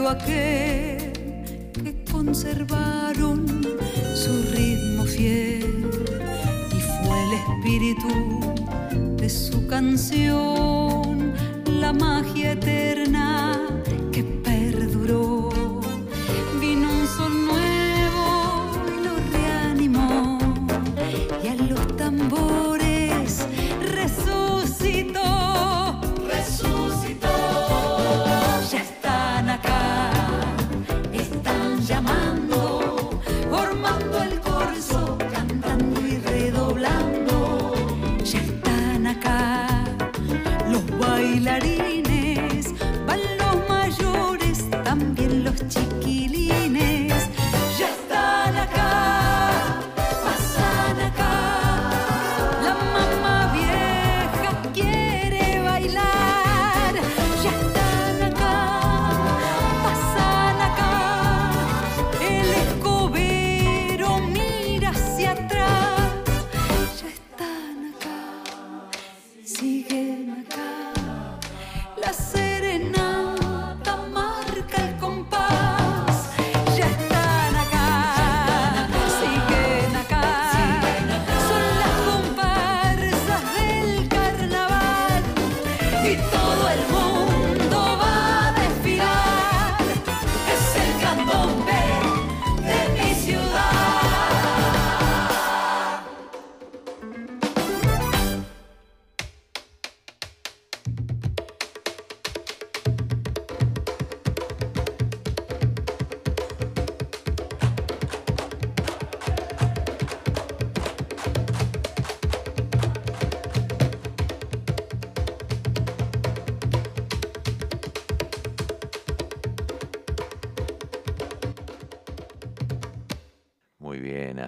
aquel 0.09 1.12
que 1.72 2.05
conservaron 2.11 3.46
su 4.14 4.42
ritmo 4.52 5.05
fiel 5.05 5.90
y 6.70 6.80
fue 6.80 7.16
el 7.24 7.32
espíritu 7.40 9.16
de 9.16 9.28
su 9.28 9.66
canción, 9.66 11.32
la 11.66 11.92
magia 11.92 12.52
eterna 12.52 13.73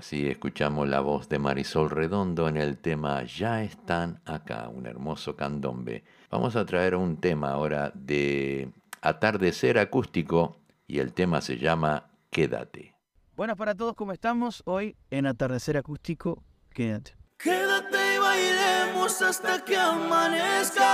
así 0.06 0.28
escuchamos 0.28 0.88
la 0.88 1.00
voz 1.00 1.28
de 1.28 1.40
Marisol 1.40 1.90
Redondo 1.90 2.46
en 2.46 2.56
el 2.56 2.78
tema 2.78 3.24
Ya 3.24 3.64
están 3.64 4.20
acá, 4.24 4.68
un 4.68 4.86
hermoso 4.86 5.34
candombe. 5.34 6.04
Vamos 6.30 6.54
a 6.54 6.64
traer 6.64 6.94
un 6.94 7.16
tema 7.16 7.50
ahora 7.50 7.90
de 7.92 8.70
atardecer 9.00 9.80
acústico 9.80 10.60
y 10.86 11.00
el 11.00 11.12
tema 11.12 11.40
se 11.40 11.58
llama 11.58 12.08
Quédate. 12.30 12.94
Buenas 13.34 13.56
para 13.56 13.74
todos, 13.74 13.96
¿cómo 13.96 14.12
estamos? 14.12 14.62
Hoy 14.64 14.96
en 15.10 15.26
Atardecer 15.26 15.76
Acústico, 15.76 16.44
quédate. 16.72 17.16
Quédate 17.36 18.14
y 18.14 18.18
bailemos 18.20 19.20
hasta 19.22 19.64
que 19.64 19.76
amanezca. 19.76 20.86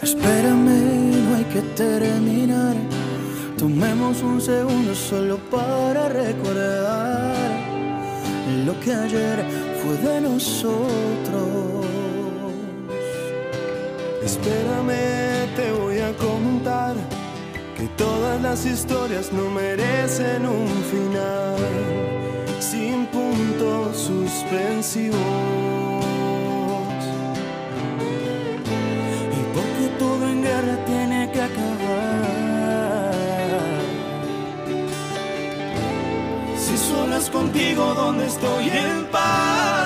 Espérame, 0.00 1.26
no 1.28 1.34
hay 1.34 1.44
que 1.46 1.62
terminar. 1.74 2.91
Tomemos 3.62 4.20
un 4.22 4.40
segundo 4.40 4.92
solo 4.92 5.38
para 5.48 6.08
recordar 6.08 7.36
lo 8.66 8.80
que 8.80 8.92
ayer 8.92 9.44
fue 9.80 9.96
de 9.98 10.20
nosotros. 10.20 11.86
Espérame, 14.24 15.46
te 15.54 15.70
voy 15.80 16.00
a 16.00 16.12
contar 16.16 16.96
que 17.76 17.86
todas 17.96 18.42
las 18.42 18.66
historias 18.66 19.32
no 19.32 19.48
merecen 19.48 20.44
un 20.44 20.66
final 20.90 21.56
sin 22.58 23.06
puntos 23.06 23.96
suspensivos. 23.96 25.20
Y 29.38 29.40
porque 29.54 29.86
todo 30.00 30.28
en 30.28 30.42
guerra 30.42 30.84
tiene 30.84 31.30
que 31.30 31.42
acabar. 31.42 31.81
Contigo, 37.30 37.94
donde 37.94 38.26
estoy 38.26 38.68
en 38.70 39.04
paz. 39.06 39.81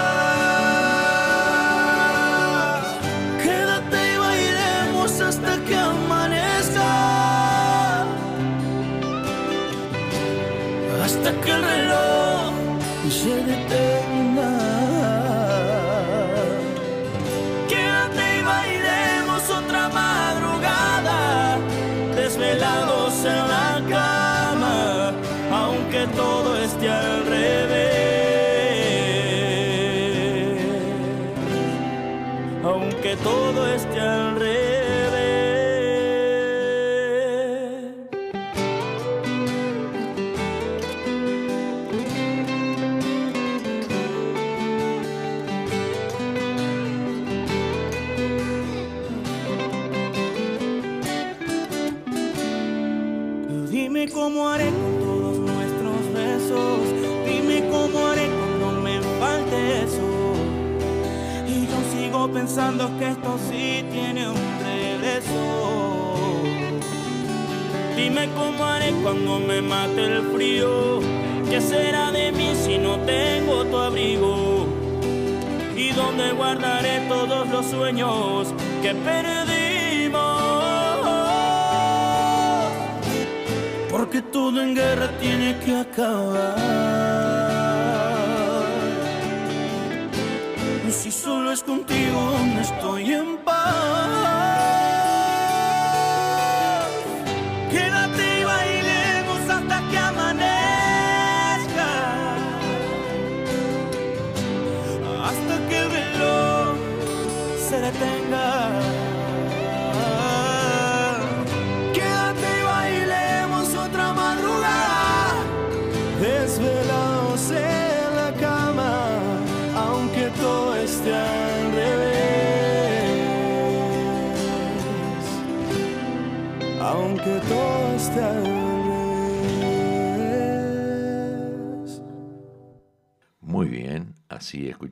get 78.87 79.05
big. 79.05 79.16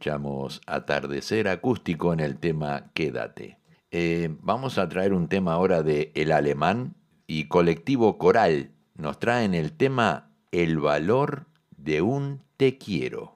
escuchamos 0.04 0.60
Atardecer 0.66 1.48
Acústico 1.48 2.12
en 2.12 2.20
el 2.20 2.36
tema 2.36 2.90
Quédate. 2.92 3.56
Eh, 3.90 4.36
vamos 4.42 4.76
a 4.76 4.86
traer 4.86 5.14
un 5.14 5.28
tema 5.28 5.54
ahora 5.54 5.82
de 5.82 6.12
El 6.14 6.30
Alemán 6.30 6.94
y 7.26 7.48
Colectivo 7.48 8.18
Coral. 8.18 8.72
Nos 8.96 9.18
traen 9.18 9.54
el 9.54 9.72
tema 9.72 10.30
El 10.52 10.78
valor 10.78 11.46
de 11.78 12.02
un 12.02 12.42
te 12.58 12.76
quiero. 12.76 13.33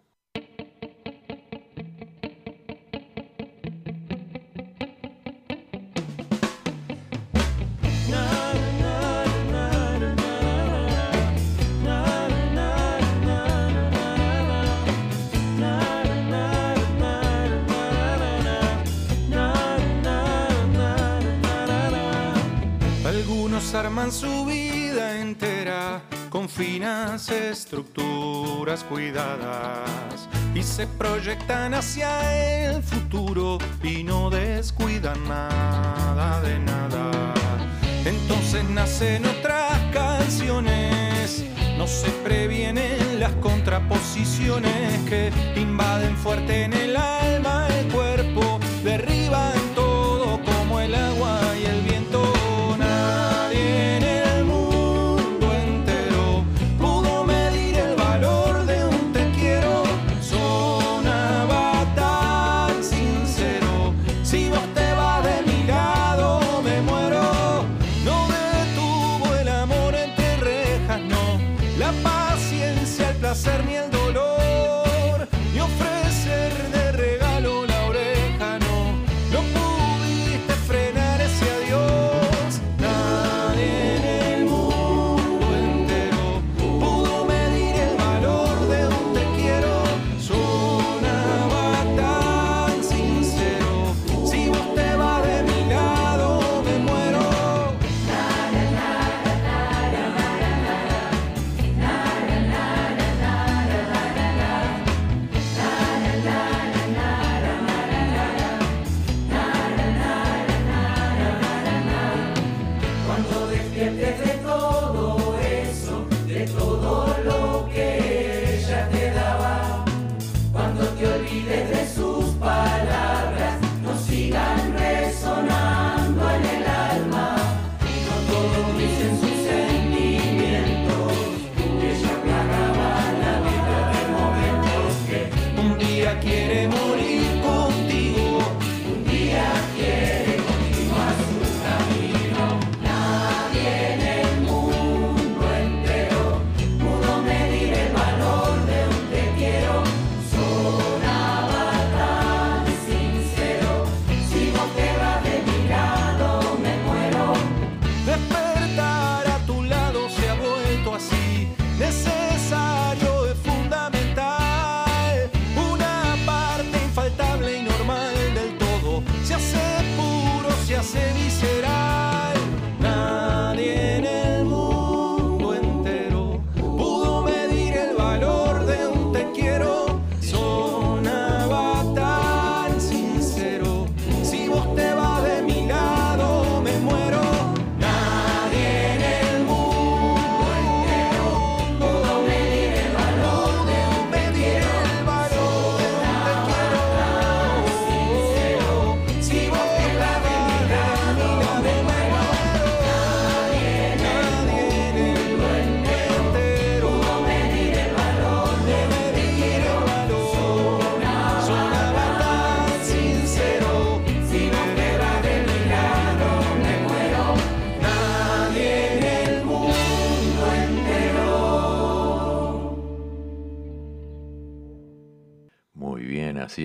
arman 23.89 24.12
su 24.12 24.45
vida 24.45 25.18
entera 25.18 26.03
con 26.28 26.47
finas 26.47 27.30
estructuras 27.30 28.84
cuidadas 28.84 30.28
y 30.55 30.62
se 30.62 30.86
proyectan 30.86 31.72
hacia 31.72 32.11
el 32.66 32.82
futuro 32.82 33.57
y 33.82 34.03
no 34.05 34.28
descuidan 34.28 35.26
nada 35.26 36.39
de 36.43 36.59
nada. 36.59 37.32
Entonces 38.05 38.62
nacen 38.68 39.24
otras 39.24 39.78
canciones, 39.91 41.47
no 41.78 41.86
se 41.86 42.11
previenen 42.22 43.18
las 43.18 43.32
contraposiciones 43.36 45.01
que 45.09 45.32
invaden 45.57 46.14
fuerte 46.18 46.64
en 46.64 46.74
el 46.74 46.95
alma 46.95 47.68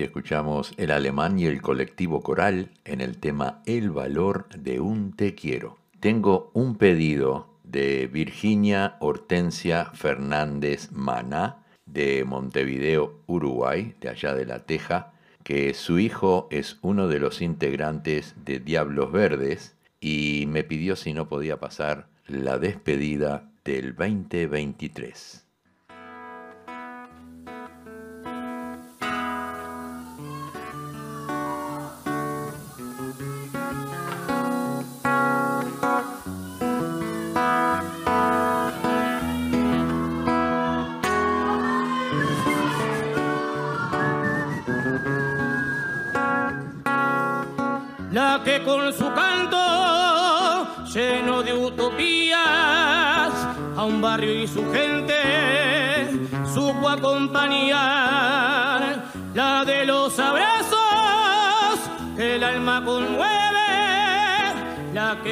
Escuchamos 0.02 0.74
el 0.76 0.90
alemán 0.90 1.38
y 1.38 1.46
el 1.46 1.62
colectivo 1.62 2.20
coral 2.22 2.70
en 2.84 3.00
el 3.00 3.18
tema 3.18 3.62
El 3.66 3.90
valor 3.90 4.48
de 4.50 4.80
un 4.80 5.12
te 5.12 5.34
quiero. 5.34 5.78
Tengo 6.00 6.50
un 6.52 6.76
pedido 6.76 7.48
de 7.62 8.06
Virginia 8.06 8.96
Hortensia 9.00 9.90
Fernández 9.94 10.90
Mana 10.92 11.64
de 11.86 12.24
Montevideo, 12.24 13.20
Uruguay, 13.26 13.94
de 14.00 14.08
allá 14.08 14.34
de 14.34 14.46
la 14.46 14.60
Teja, 14.60 15.12
que 15.42 15.74
su 15.74 15.98
hijo 15.98 16.48
es 16.50 16.78
uno 16.82 17.06
de 17.08 17.20
los 17.20 17.42
integrantes 17.42 18.34
de 18.44 18.60
Diablos 18.60 19.12
Verdes 19.12 19.76
y 20.00 20.46
me 20.48 20.64
pidió 20.64 20.96
si 20.96 21.12
no 21.12 21.28
podía 21.28 21.60
pasar 21.60 22.08
la 22.26 22.58
despedida 22.58 23.50
del 23.64 23.94
2023. 23.94 25.43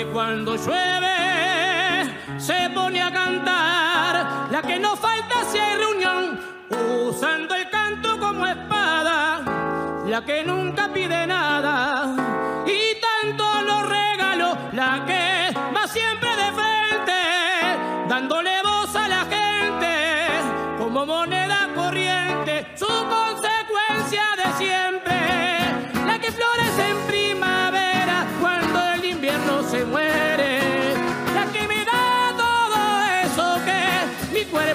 Cuando 0.06 0.56
llueve 0.56 2.10
se 2.38 2.70
pone 2.70 3.02
a 3.02 3.12
cantar, 3.12 4.48
la 4.50 4.62
que 4.62 4.78
no 4.78 4.96
falta 4.96 5.44
si 5.50 5.58
hay 5.58 5.76
reunión 5.76 6.40
usando 7.08 7.54
el 7.54 7.68
canto 7.70 8.18
como 8.18 8.46
espada, 8.46 10.02
la 10.06 10.24
que 10.24 10.42
nunca 10.44 10.88
pide 10.92 11.26
nada 11.26 12.16
y 12.66 13.00
tanto 13.00 13.44
lo 13.62 13.82
regalo, 13.82 14.56
la 14.72 15.04
que 15.06 15.54
va 15.74 15.86
siempre 15.86 16.30
de 16.30 16.52
frente, 16.52 18.08
dándole 18.08 18.62
voz 18.62 18.96
a 18.96 19.08
la 19.08 19.20
gente 19.24 19.41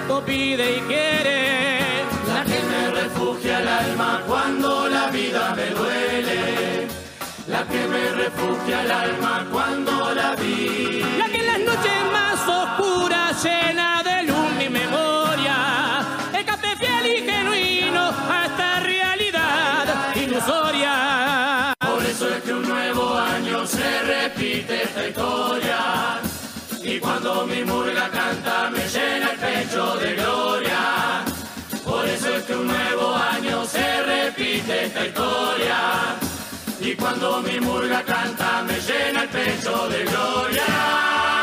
cuerpo 0.07 0.25
pide 0.25 0.77
y 0.77 0.81
quiere, 0.81 2.05
la 2.27 2.43
que 2.43 2.61
me 2.63 3.01
refugia 3.01 3.59
el 3.59 3.67
alma 3.67 4.23
cuando 4.25 4.87
la 4.87 5.07
vida 5.07 5.53
me 5.55 5.69
duele 5.71 6.87
la 7.47 7.65
que 7.65 7.87
me 7.87 8.11
refugia 8.11 8.83
el 8.83 8.91
alma 8.91 9.47
cuando 9.51 10.13
la 10.13 10.35
vi. 10.35 11.01
La 11.17 11.27
que 11.27 11.37
en 11.37 11.47
las 11.47 11.59
noches 11.59 11.99
más 12.11 12.39
oscuras 12.45 13.41
llena 13.41 14.03
de 14.03 14.23
luz 14.23 14.51
mi 14.59 14.67
memoria, 14.67 16.03
escape 16.37 16.75
fiel 16.75 17.05
y 17.05 17.31
genuino 17.31 18.11
a 18.29 18.45
esta 18.47 18.79
realidad 18.81 20.15
ilusoria. 20.15 21.73
Por 21.79 22.03
eso 22.03 22.27
es 22.27 22.43
que 22.43 22.53
un 22.53 22.67
nuevo 22.67 23.17
año 23.17 23.65
se 23.65 24.01
repite 24.01 24.83
esta 24.83 25.07
historia. 25.07 25.77
Y 26.83 26.99
cuando 26.99 27.45
mi 27.45 27.63
murga 27.63 28.09
canta 28.09 28.46
pecho 29.67 29.97
de 29.97 30.15
gloria. 30.15 31.25
Por 31.83 32.07
eso 32.07 32.35
es 32.35 32.43
que 32.43 32.55
un 32.55 32.67
nuevo 32.67 33.15
año 33.15 33.65
se 33.65 34.03
repite 34.03 34.85
esta 34.85 35.05
historia. 35.05 35.77
Y 36.79 36.95
cuando 36.95 37.41
mi 37.41 37.59
murga 37.59 38.03
canta 38.03 38.63
me 38.63 38.79
llena 38.79 39.23
el 39.23 39.29
pecho 39.29 39.89
de 39.89 40.03
gloria. 40.05 41.36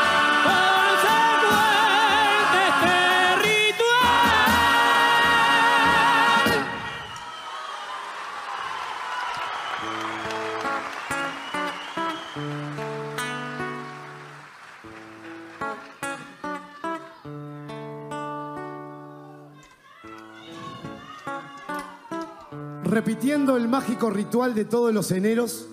Repitiendo 22.95 23.57
el 23.57 23.67
mágico 23.67 24.09
ritual 24.09 24.55
de 24.55 24.63
todos 24.63 24.93
los 24.93 25.11
eneros, 25.11 25.67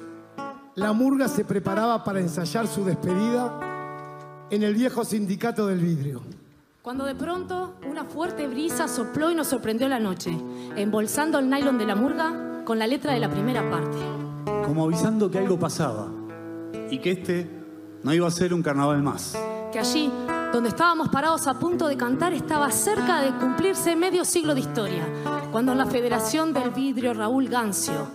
la 0.74 0.92
murga 0.92 1.28
se 1.28 1.44
preparaba 1.44 2.02
para 2.02 2.18
ensayar 2.18 2.66
su 2.66 2.84
despedida 2.84 4.48
en 4.50 4.64
el 4.64 4.74
viejo 4.74 5.04
sindicato 5.04 5.68
del 5.68 5.78
vidrio. 5.78 6.20
Cuando 6.82 7.04
de 7.04 7.14
pronto 7.14 7.74
una 7.88 8.02
fuerte 8.06 8.48
brisa 8.48 8.88
sopló 8.88 9.30
y 9.30 9.36
nos 9.36 9.46
sorprendió 9.46 9.88
la 9.88 10.00
noche, 10.00 10.36
embolsando 10.74 11.38
el 11.38 11.48
nylon 11.48 11.78
de 11.78 11.86
la 11.86 11.94
murga 11.94 12.64
con 12.64 12.80
la 12.80 12.88
letra 12.88 13.12
de 13.12 13.20
la 13.20 13.30
primera 13.30 13.70
parte. 13.70 13.98
Como 14.66 14.82
avisando 14.82 15.30
que 15.30 15.38
algo 15.38 15.56
pasaba 15.56 16.08
y 16.90 16.98
que 16.98 17.12
este 17.12 17.48
no 18.02 18.12
iba 18.12 18.26
a 18.26 18.32
ser 18.32 18.52
un 18.52 18.64
carnaval 18.64 19.00
más. 19.00 19.38
Que 19.70 19.78
allí, 19.78 20.10
donde 20.52 20.68
estábamos 20.68 21.08
parados 21.08 21.46
a 21.46 21.58
punto 21.58 21.88
de 21.88 21.96
cantar, 21.96 22.34
estaba 22.34 22.70
cerca 22.70 23.22
de 23.22 23.30
cumplirse 23.38 23.96
medio 23.96 24.24
siglo 24.24 24.54
de 24.54 24.60
historia, 24.60 25.04
cuando 25.50 25.72
en 25.72 25.78
la 25.78 25.86
Federación 25.86 26.52
del 26.52 26.70
Vidrio 26.70 27.14
Raúl 27.14 27.48
Gancio, 27.48 28.06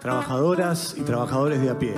Trabajadoras 0.00 0.94
y 0.98 1.02
trabajadores 1.02 1.60
de 1.62 1.70
a 1.70 1.78
pie. 1.78 1.94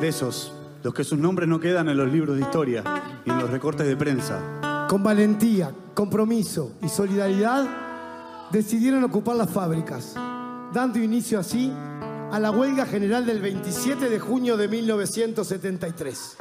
De 0.00 0.08
esos, 0.08 0.52
los 0.82 0.94
que 0.94 1.04
sus 1.04 1.18
nombres 1.18 1.48
no 1.48 1.60
quedan 1.60 1.88
en 1.88 1.96
los 1.98 2.10
libros 2.10 2.36
de 2.36 2.42
historia 2.42 2.82
y 3.24 3.30
en 3.30 3.38
los 3.38 3.50
recortes 3.50 3.86
de 3.86 3.96
prensa. 3.96 4.86
Con 4.88 5.02
valentía, 5.02 5.70
compromiso 5.94 6.72
y 6.82 6.88
solidaridad, 6.88 7.66
decidieron 8.50 9.04
ocupar 9.04 9.36
las 9.36 9.50
fábricas, 9.50 10.14
dando 10.72 10.98
inicio 10.98 11.38
así 11.38 11.70
a 12.32 12.40
la 12.40 12.50
huelga 12.50 12.86
general 12.86 13.26
del 13.26 13.40
27 13.40 14.08
de 14.08 14.18
junio 14.18 14.56
de 14.56 14.68
1973. 14.68 16.36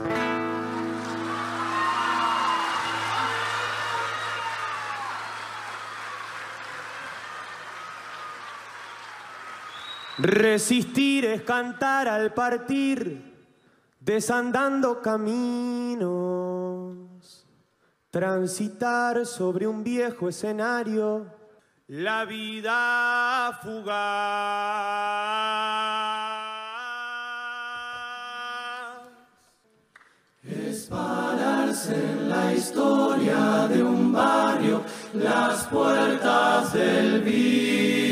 Resistir 10.18 11.26
es 11.26 11.42
cantar 11.42 12.08
al 12.08 12.34
partir, 12.34 13.34
desandando 14.00 15.02
caminos, 15.02 16.08
transitar 18.12 19.26
sobre 19.26 19.68
un 19.68 19.84
viejo 19.84 20.30
escenario, 20.30 21.26
la 21.88 22.24
vida 22.24 23.60
fugaz. 23.62 24.06
Es 30.44 30.86
pararse 30.86 31.94
en 31.94 32.30
la 32.30 32.54
historia 32.54 33.68
de 33.68 33.84
un 33.84 34.14
barrio, 34.14 34.82
las 35.14 35.66
puertas 35.66 36.72
del 36.72 37.22
vidrio. 37.22 38.05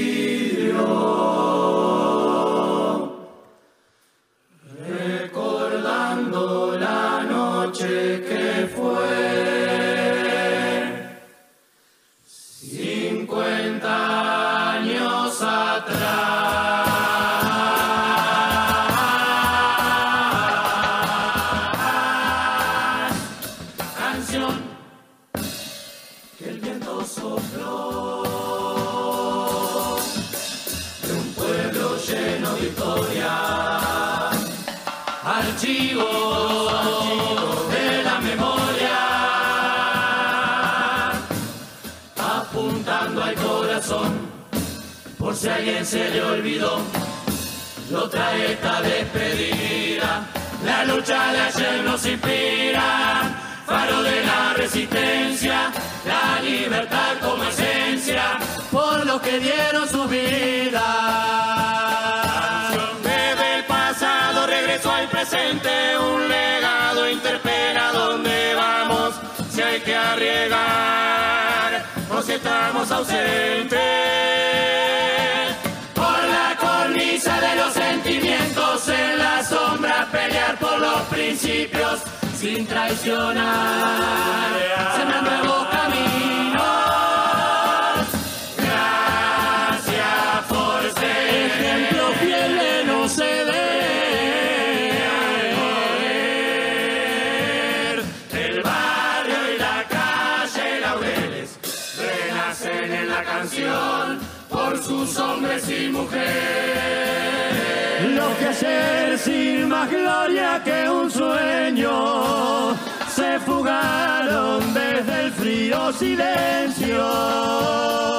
Silencio. 115.91 117.05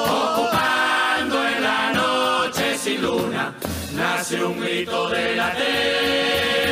Ocupando 0.03 1.47
en 1.47 1.63
la 1.63 1.93
noche 1.93 2.77
sin 2.77 3.01
luna, 3.01 3.53
nace 3.93 4.43
un 4.43 4.59
grito 4.59 5.09
de 5.09 5.35
la 5.35 5.53
teja, 5.53 6.64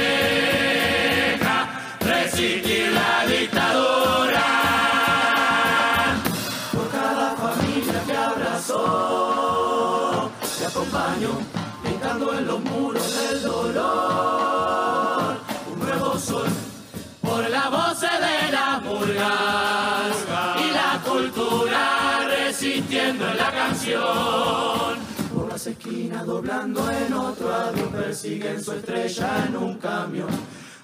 Por 25.34 25.47
las 25.47 25.66
esquinas 25.68 26.26
doblando 26.26 26.91
en 26.91 27.14
otro 27.14 27.53
avión 27.53 27.89
persiguen 27.93 28.61
su 28.61 28.74
estrella 28.74 29.45
en 29.47 29.55
un 29.55 29.78
camión. 29.78 30.28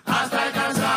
Hasta 0.05 0.43
alcanzar 0.43 0.87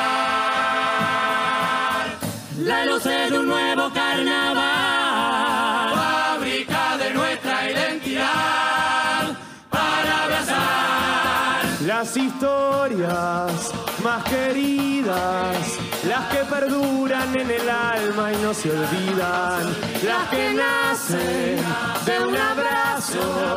la 2.60 2.84
luz 2.86 3.02
de 3.02 3.36
un 3.36 3.48
nuevo 3.48 3.90
carnaval. 3.92 5.94
Fábrica 5.96 6.96
de 6.98 7.14
nuestra 7.14 7.68
identidad 7.70 9.36
para 9.68 10.24
abrazar 10.24 11.64
Las 11.84 12.16
historias 12.16 13.72
más 14.04 14.22
queridas, 14.24 15.71
perduran 16.52 17.34
en 17.34 17.50
el 17.50 17.68
alma 17.68 18.30
y 18.30 18.36
no 18.42 18.52
se 18.52 18.70
olvidan, 18.70 19.74
las 20.04 20.28
que 20.28 20.52
nacen 20.52 21.56
de 22.04 22.26
un 22.26 22.36
abrazo, 22.36 23.56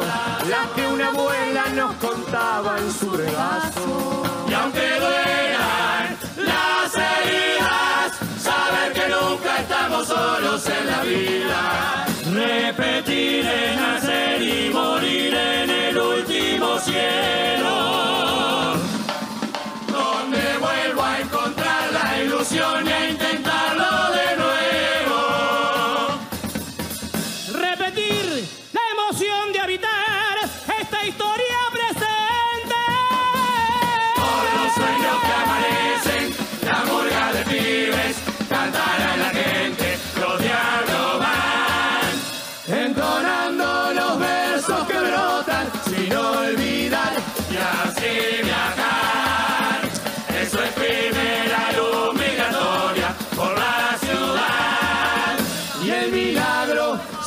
las 0.50 0.68
que 0.76 0.88
una 0.88 1.08
abuela 1.10 1.66
nos 1.76 1.94
contaba 1.96 2.78
en 2.78 2.90
su 2.94 3.12
regazo. 3.12 4.24
Y 4.50 4.54
aunque 4.54 4.88
duelan 5.04 6.18
las 6.38 6.96
heridas, 7.12 8.12
saber 8.40 8.94
que 8.94 9.06
nunca 9.10 9.60
estamos 9.60 10.08
solos 10.08 10.64
en 10.78 10.88
la 10.88 11.02
vida. 11.04 12.06
Repetir 12.32 13.46
es 13.46 13.76
nacer 13.76 14.42
y 14.42 14.70
morir 14.74 15.34
en 15.34 15.70
el 15.70 15.98
último 15.98 16.80
cielo. 16.80 17.85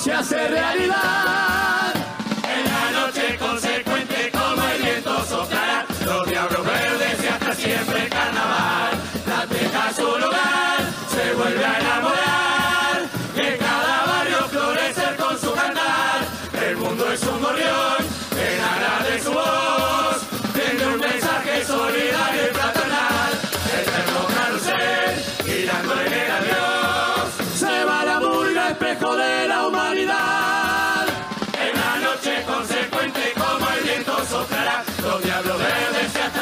Se 0.08 0.14
hace 0.14 0.48
realidad. 0.48 1.67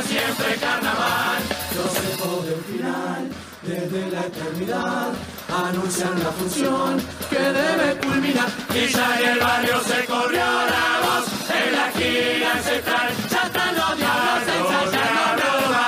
Siempre 0.02 0.56
carnaval. 0.56 1.42
Los 1.76 1.92
ecos 2.12 2.46
del 2.46 2.62
final, 2.64 3.30
desde 3.62 4.10
la 4.10 4.20
eternidad, 4.20 5.12
anuncian 5.48 6.18
la 6.22 6.32
función 6.32 7.02
que 7.30 7.38
debe 7.38 7.96
culminar. 7.98 8.48
Y 8.74 8.86
ya 8.88 9.20
en 9.20 9.28
el 9.30 9.38
barrio 9.38 9.80
se 9.80 10.04
corrió 10.04 10.44
la 10.44 10.88
voz, 11.04 11.26
en 11.50 11.72
la 11.72 11.88
esquina 11.88 12.52
ancestral, 12.52 13.08
ya 13.30 13.42
están 13.42 13.74
los 13.74 13.96
diablos 13.96 14.42
ensayando 14.56 15.85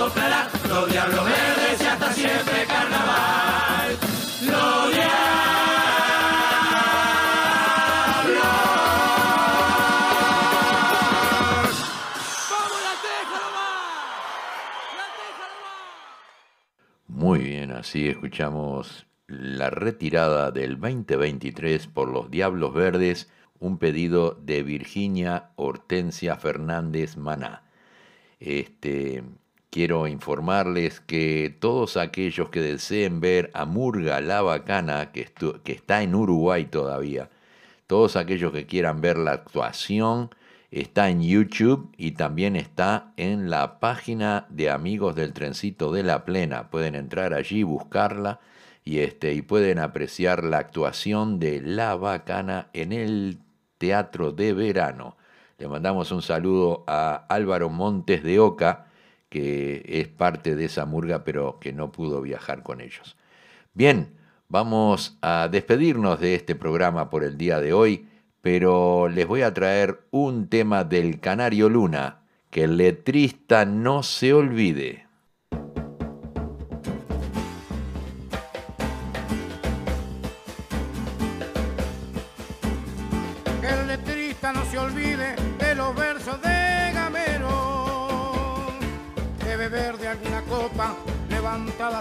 soplará, 0.00 0.48
los 0.66 0.90
diablos 0.90 1.24
verdes 1.26 1.82
y 1.82 1.84
hasta 1.84 2.12
siempre 2.14 2.64
carnaval. 2.66 3.98
Los 4.46 4.94
diablos. 4.94 5.20
Muy 17.08 17.40
bien, 17.40 17.72
así 17.72 18.08
escuchamos 18.08 19.06
la 19.26 19.68
retirada 19.68 20.50
del 20.50 20.80
2023 20.80 21.88
por 21.88 22.08
los 22.08 22.30
Diablos 22.30 22.72
Verdes, 22.72 23.30
un 23.58 23.76
pedido 23.76 24.32
de 24.32 24.62
Virginia 24.62 25.50
Hortensia 25.56 26.36
Fernández 26.36 27.18
Maná. 27.18 27.64
Este, 28.38 29.22
quiero 29.70 30.06
informarles 30.08 31.00
que 31.00 31.56
todos 31.60 31.96
aquellos 31.96 32.50
que 32.50 32.60
deseen 32.60 33.20
ver 33.20 33.50
a 33.54 33.64
Murga 33.64 34.20
la 34.20 34.42
Bacana, 34.42 35.12
que, 35.12 35.30
está 35.64 36.02
en 36.02 36.14
Uruguay 36.14 36.66
todavía, 36.66 37.30
todos 37.86 38.16
aquellos 38.16 38.52
que 38.52 38.66
quieran 38.66 39.00
ver 39.00 39.16
la 39.18 39.32
actuación, 39.32 40.30
está 40.70 41.08
en 41.08 41.22
YouTube 41.22 41.92
y 41.96 42.12
también 42.12 42.56
está 42.56 43.12
en 43.16 43.50
la 43.50 43.80
página 43.80 44.46
de 44.50 44.70
Amigos 44.70 45.14
del 45.16 45.32
Trencito 45.32 45.92
de 45.92 46.02
la 46.02 46.24
Plena. 46.24 46.70
Pueden 46.70 46.94
entrar 46.94 47.34
allí, 47.34 47.62
buscarla 47.62 48.40
y, 48.84 48.98
este, 48.98 49.34
y 49.34 49.42
pueden 49.42 49.78
apreciar 49.78 50.44
la 50.44 50.58
actuación 50.58 51.38
de 51.38 51.60
La 51.60 51.96
Bacana 51.96 52.68
en 52.72 52.92
el 52.92 53.38
Teatro 53.78 54.32
de 54.32 54.52
Verano. 54.52 55.16
Le 55.58 55.68
mandamos 55.68 56.12
un 56.12 56.22
saludo 56.22 56.84
a 56.86 57.26
Álvaro 57.28 57.68
Montes 57.68 58.22
de 58.22 58.38
Oca, 58.38 58.89
que 59.30 59.82
es 59.86 60.08
parte 60.08 60.56
de 60.56 60.66
esa 60.66 60.84
murga, 60.84 61.24
pero 61.24 61.58
que 61.58 61.72
no 61.72 61.90
pudo 61.92 62.20
viajar 62.20 62.62
con 62.62 62.82
ellos. 62.82 63.16
Bien, 63.72 64.16
vamos 64.48 65.16
a 65.22 65.48
despedirnos 65.50 66.20
de 66.20 66.34
este 66.34 66.54
programa 66.54 67.08
por 67.08 67.24
el 67.24 67.38
día 67.38 67.60
de 67.60 67.72
hoy, 67.72 68.08
pero 68.42 69.08
les 69.08 69.26
voy 69.26 69.42
a 69.42 69.54
traer 69.54 70.00
un 70.10 70.48
tema 70.48 70.84
del 70.84 71.20
Canario 71.20 71.68
Luna, 71.68 72.22
que 72.50 72.64
el 72.64 72.76
letrista 72.76 73.64
no 73.64 74.02
se 74.02 74.34
olvide. 74.34 75.06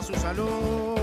Su 0.04 0.14
salud. 0.14 0.96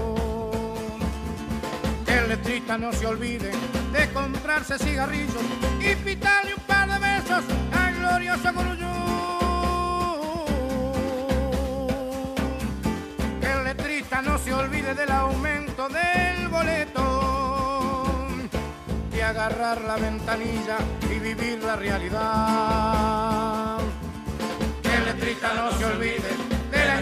Que 2.04 2.18
el 2.18 2.28
letrista 2.28 2.78
no 2.78 2.92
se 2.92 3.04
olvide 3.06 3.50
de 3.92 4.12
comprarse 4.12 4.78
cigarrillos 4.78 5.42
y 5.80 5.96
pitarle 5.96 6.54
un 6.54 6.62
par 6.62 6.88
de 6.88 6.96
besos 6.98 7.44
al 7.72 7.96
glorioso 7.96 8.52
Guruyú. 8.52 8.86
Que 13.40 13.52
el 13.52 13.64
letrista 13.64 14.22
no 14.22 14.38
se 14.38 14.54
olvide 14.54 14.94
del 14.94 15.10
aumento 15.10 15.88
del 15.88 16.46
boleto 16.48 18.04
de 19.10 19.24
agarrar 19.24 19.80
la 19.82 19.96
ventanilla 19.96 20.78
y 21.10 21.18
vivir 21.18 21.64
la 21.64 21.74
realidad. 21.74 23.78
Que 24.82 24.94
el 24.94 25.04
letrista 25.04 25.52
no 25.54 25.72
se 25.72 25.84
olvide 25.84 26.20
de 26.20 26.45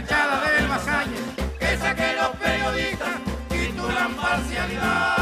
la 0.03 0.40
del 0.40 0.66
Basalle, 0.68 1.20
que 1.59 1.76
saque 1.78 2.14
los 2.16 2.28
periodistas 2.36 3.14
titulan 3.49 4.14
parcialidad. 4.14 5.16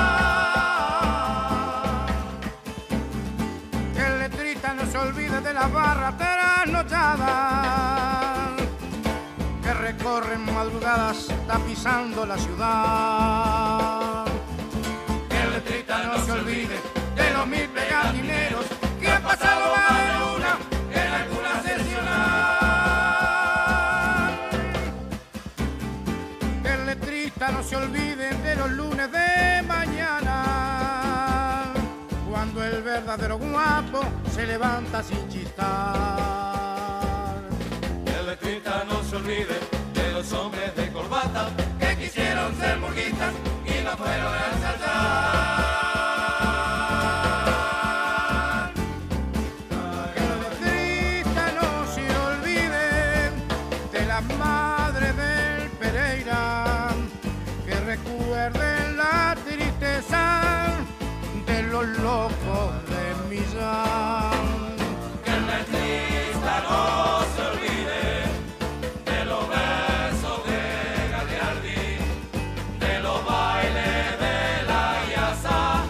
Que 3.95 4.07
el 4.07 4.19
letrista 4.19 4.73
no 4.73 4.87
se 4.87 4.99
olvide 4.99 5.43
de 5.43 5.53
las 5.53 5.71
barras 5.71 6.17
trasnochadas, 6.17 8.63
que 9.63 9.75
recorren 9.75 10.55
madrugadas 10.55 11.29
tapizando 11.47 12.25
la 12.25 12.39
ciudad 12.39 14.25
que 15.29 15.43
el 15.43 15.53
letrista 15.53 16.03
no 16.05 16.25
se 16.25 16.33
olvide 16.33 16.81
de 17.15 17.31
los 17.33 17.47
mil 17.47 17.69
no 27.51 27.63
se 27.63 27.77
olvide 27.77 28.31
de 28.35 28.55
los 28.55 28.71
lunes 28.71 29.11
de 29.11 29.63
mañana, 29.67 30.45
cuando 32.31 32.63
el 32.63 32.83
verdadero 32.83 33.39
guapo 33.39 34.03
se 34.33 34.47
levanta 34.47 35.03
sin 35.03 35.29
chistar. 35.29 36.21
Que 38.05 38.23
letrista 38.23 38.85
no 38.89 39.03
se 39.03 39.17
olvide 39.17 39.59
de 39.93 40.13
los 40.13 40.33
hombres 40.33 40.77
de 40.77 40.93
corbata 40.93 41.49
que 41.81 41.97
quisieron 41.97 42.55
ser 42.57 42.79
murguitas 42.79 43.35
y 43.67 43.83
no 43.85 43.97
fueron 43.97 44.35
a 44.35 44.47
ensayar. 44.55 45.72
Los 61.87 61.99
locos 61.99 62.73
de 62.91 63.35
Millán. 63.35 64.31
Que 65.25 65.31
el 65.31 65.47
letrista 65.47 66.63
no 66.69 67.25
se 67.35 67.43
olvide 67.51 68.05
de 69.05 69.25
los 69.25 69.49
versos 69.49 70.39
de 70.47 70.63
Galeardi, 71.11 71.99
de 72.79 73.01
los 73.01 73.25
bailes 73.27 74.19
de 74.25 74.39
la 74.69 74.85
Yasa 75.11 75.83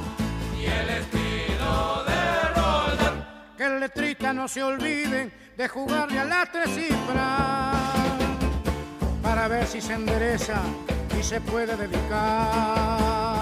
y 0.59 0.65
el 0.65 0.89
estilo 0.91 2.05
de 2.05 2.49
Roldán. 2.55 3.27
Que 3.57 3.65
el 3.65 3.81
letrista 3.81 4.33
no 4.33 4.49
se 4.49 4.63
olvide 4.63 5.31
de 5.57 5.69
jugarle 5.69 6.19
a 6.21 6.25
las 6.25 6.51
tres 6.51 6.71
cifras 6.75 7.77
para 9.23 9.49
ver 9.49 9.67
si 9.67 9.81
se 9.81 9.93
endereza 9.93 10.61
y 11.19 11.23
se 11.23 11.41
puede 11.41 11.77
dedicar 11.77 13.42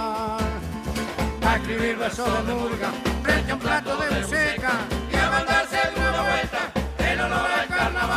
a 1.50 1.56
escribir 1.56 1.96
versos 1.96 2.46
de 2.46 2.54
murga 2.54 2.90
frente 3.22 3.52
un 3.52 3.58
plato 3.58 3.96
de 3.96 4.08
buceca 4.20 4.72
y 5.12 5.16
a 5.16 5.30
mandarse 5.30 5.76
de 5.76 6.00
una 6.00 6.22
vuelta 6.22 6.58
en 6.98 7.20
honor 7.20 7.50
al 7.50 7.68
carnaval. 7.68 8.10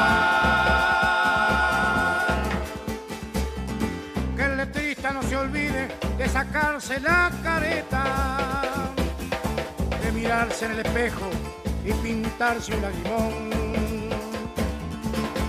Que 4.36 4.44
el 4.44 4.58
letrista 4.58 5.12
no 5.12 5.24
se 5.24 5.36
olvide 5.36 5.88
de 6.18 6.30
sacarse 6.30 7.00
la 7.00 7.32
careta 7.42 8.04
de 10.04 10.12
mirarse 10.12 10.66
en 10.66 10.72
el 10.74 10.80
espejo 10.86 11.32
y 11.84 11.92
pintarse 11.94 12.76
un 12.76 12.82
lagrimón. 12.84 13.50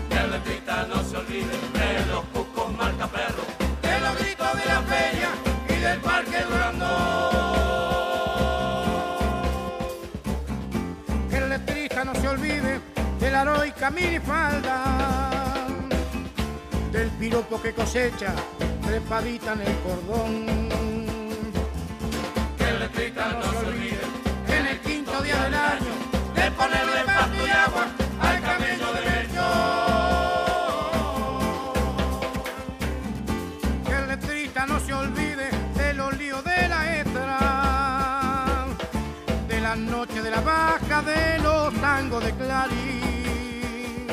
Que 0.09 0.17
el 0.17 0.31
letrista 0.31 0.87
no 0.87 1.05
se 1.05 1.19
olvide 1.19 1.53
de 1.79 2.07
los 2.07 2.25
cucos 2.33 2.73
marca 2.79 3.07
perro, 3.09 3.45
De 3.83 4.01
los 4.01 4.19
gritos 4.19 4.53
de 4.55 4.65
la 4.65 4.83
feria 4.83 5.29
y 5.69 5.75
del 5.81 6.01
parque 6.01 6.43
Durandó. 6.49 7.24
Olvide 12.35 12.81
de 13.21 13.31
la 13.31 13.43
heroica 13.43 13.91
minifalda, 13.91 15.67
del 16.91 17.09
piropo 17.11 17.63
que 17.63 17.73
cosecha 17.73 18.35
trepadita 18.85 19.53
en 19.53 19.61
el 19.61 19.77
cordón. 19.87 20.47
que 22.59 22.69
el 22.69 22.79
letrista 22.81 23.29
no 23.29 23.43
se 23.43 23.57
olvide 23.67 24.01
En 24.49 24.67
el 24.67 24.81
quinto 24.81 25.23
día 25.23 25.45
del 25.45 25.55
año, 25.55 25.93
de 26.35 26.51
ponerle 26.51 27.05
pasto 27.05 27.47
y 27.47 27.51
agua 27.51 27.87
al 28.21 28.41
camello 28.41 28.93
de 28.95 29.05
la 39.75 39.81
noche 39.91 40.23
de 40.23 40.31
la 40.31 40.41
vaca, 40.41 41.03
de 41.03 41.39
los 41.41 41.75
tangos 41.81 42.25
de 42.25 42.33
Clarín. 42.35 44.07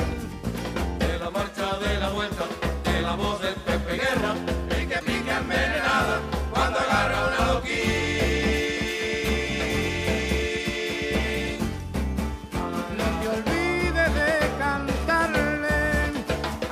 de 0.98 1.18
la 1.20 1.30
marcha 1.30 1.78
de 1.78 2.00
la 2.00 2.08
vuelta, 2.10 2.44
de 2.84 3.02
la 3.02 3.14
voz 3.14 3.40
del 3.40 3.54
Pepe 3.54 3.92
Guerra, 3.94 4.34
y 4.70 4.86
que 4.86 4.96
pica 5.06 5.38
envenenada 5.38 6.20
cuando 6.52 6.78
agarra 6.80 7.26
un 7.28 7.34
adoquín. 7.44 7.78
No 12.98 13.06
te 13.20 13.28
olvides 13.36 14.14
de 14.20 14.30
cantarle 14.58 16.12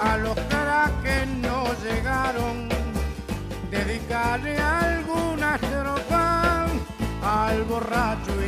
a 0.02 0.16
los 0.16 0.36
caras 0.48 0.90
que 1.04 1.26
no 1.26 1.58
llegaron, 1.84 2.68
dedicarle 3.70 4.58
alguna 4.58 5.54
estrofa 5.56 6.66
al 7.22 7.62
borracho 7.64 8.39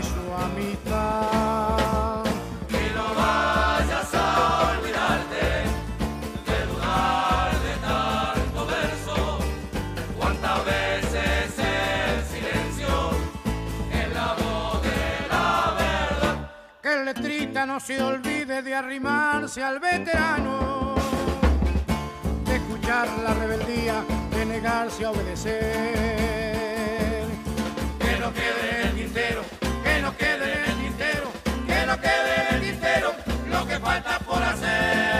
no 17.66 17.78
se 17.78 18.02
olvide 18.02 18.62
de 18.62 18.74
arrimarse 18.74 19.62
al 19.62 19.78
veterano 19.78 20.96
escuchar 22.50 23.08
la 23.22 23.34
rebeldía 23.34 24.02
de 24.34 24.46
negarse 24.46 25.04
a 25.04 25.10
obedecer. 25.10 25.54
Que 28.00 28.18
no 28.18 28.32
quede 28.32 28.82
el 28.82 28.94
tintero, 28.94 29.42
que 29.84 30.02
no 30.02 30.16
quede 30.16 30.64
el 30.64 30.76
tintero, 30.76 31.30
que 31.66 31.86
no 31.86 32.00
quede 32.00 32.48
el 32.50 32.60
tintero 32.60 33.12
lo 33.48 33.66
que 33.66 33.78
falta 33.78 34.18
por 34.20 34.42
hacer. 34.42 35.11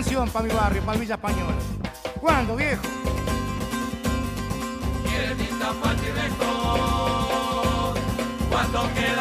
Canción 0.00 0.30
para 0.30 0.46
mi 0.46 0.54
barrio, 0.54 0.80
Palmilla 0.82 1.14
Española. 1.16 1.56
¿Cuándo, 2.22 2.56
viejo? 2.56 2.82
Falta 5.82 6.02
y 6.02 6.10
resto. 6.10 7.94
Cuando 8.50 8.94
quede 8.94 9.20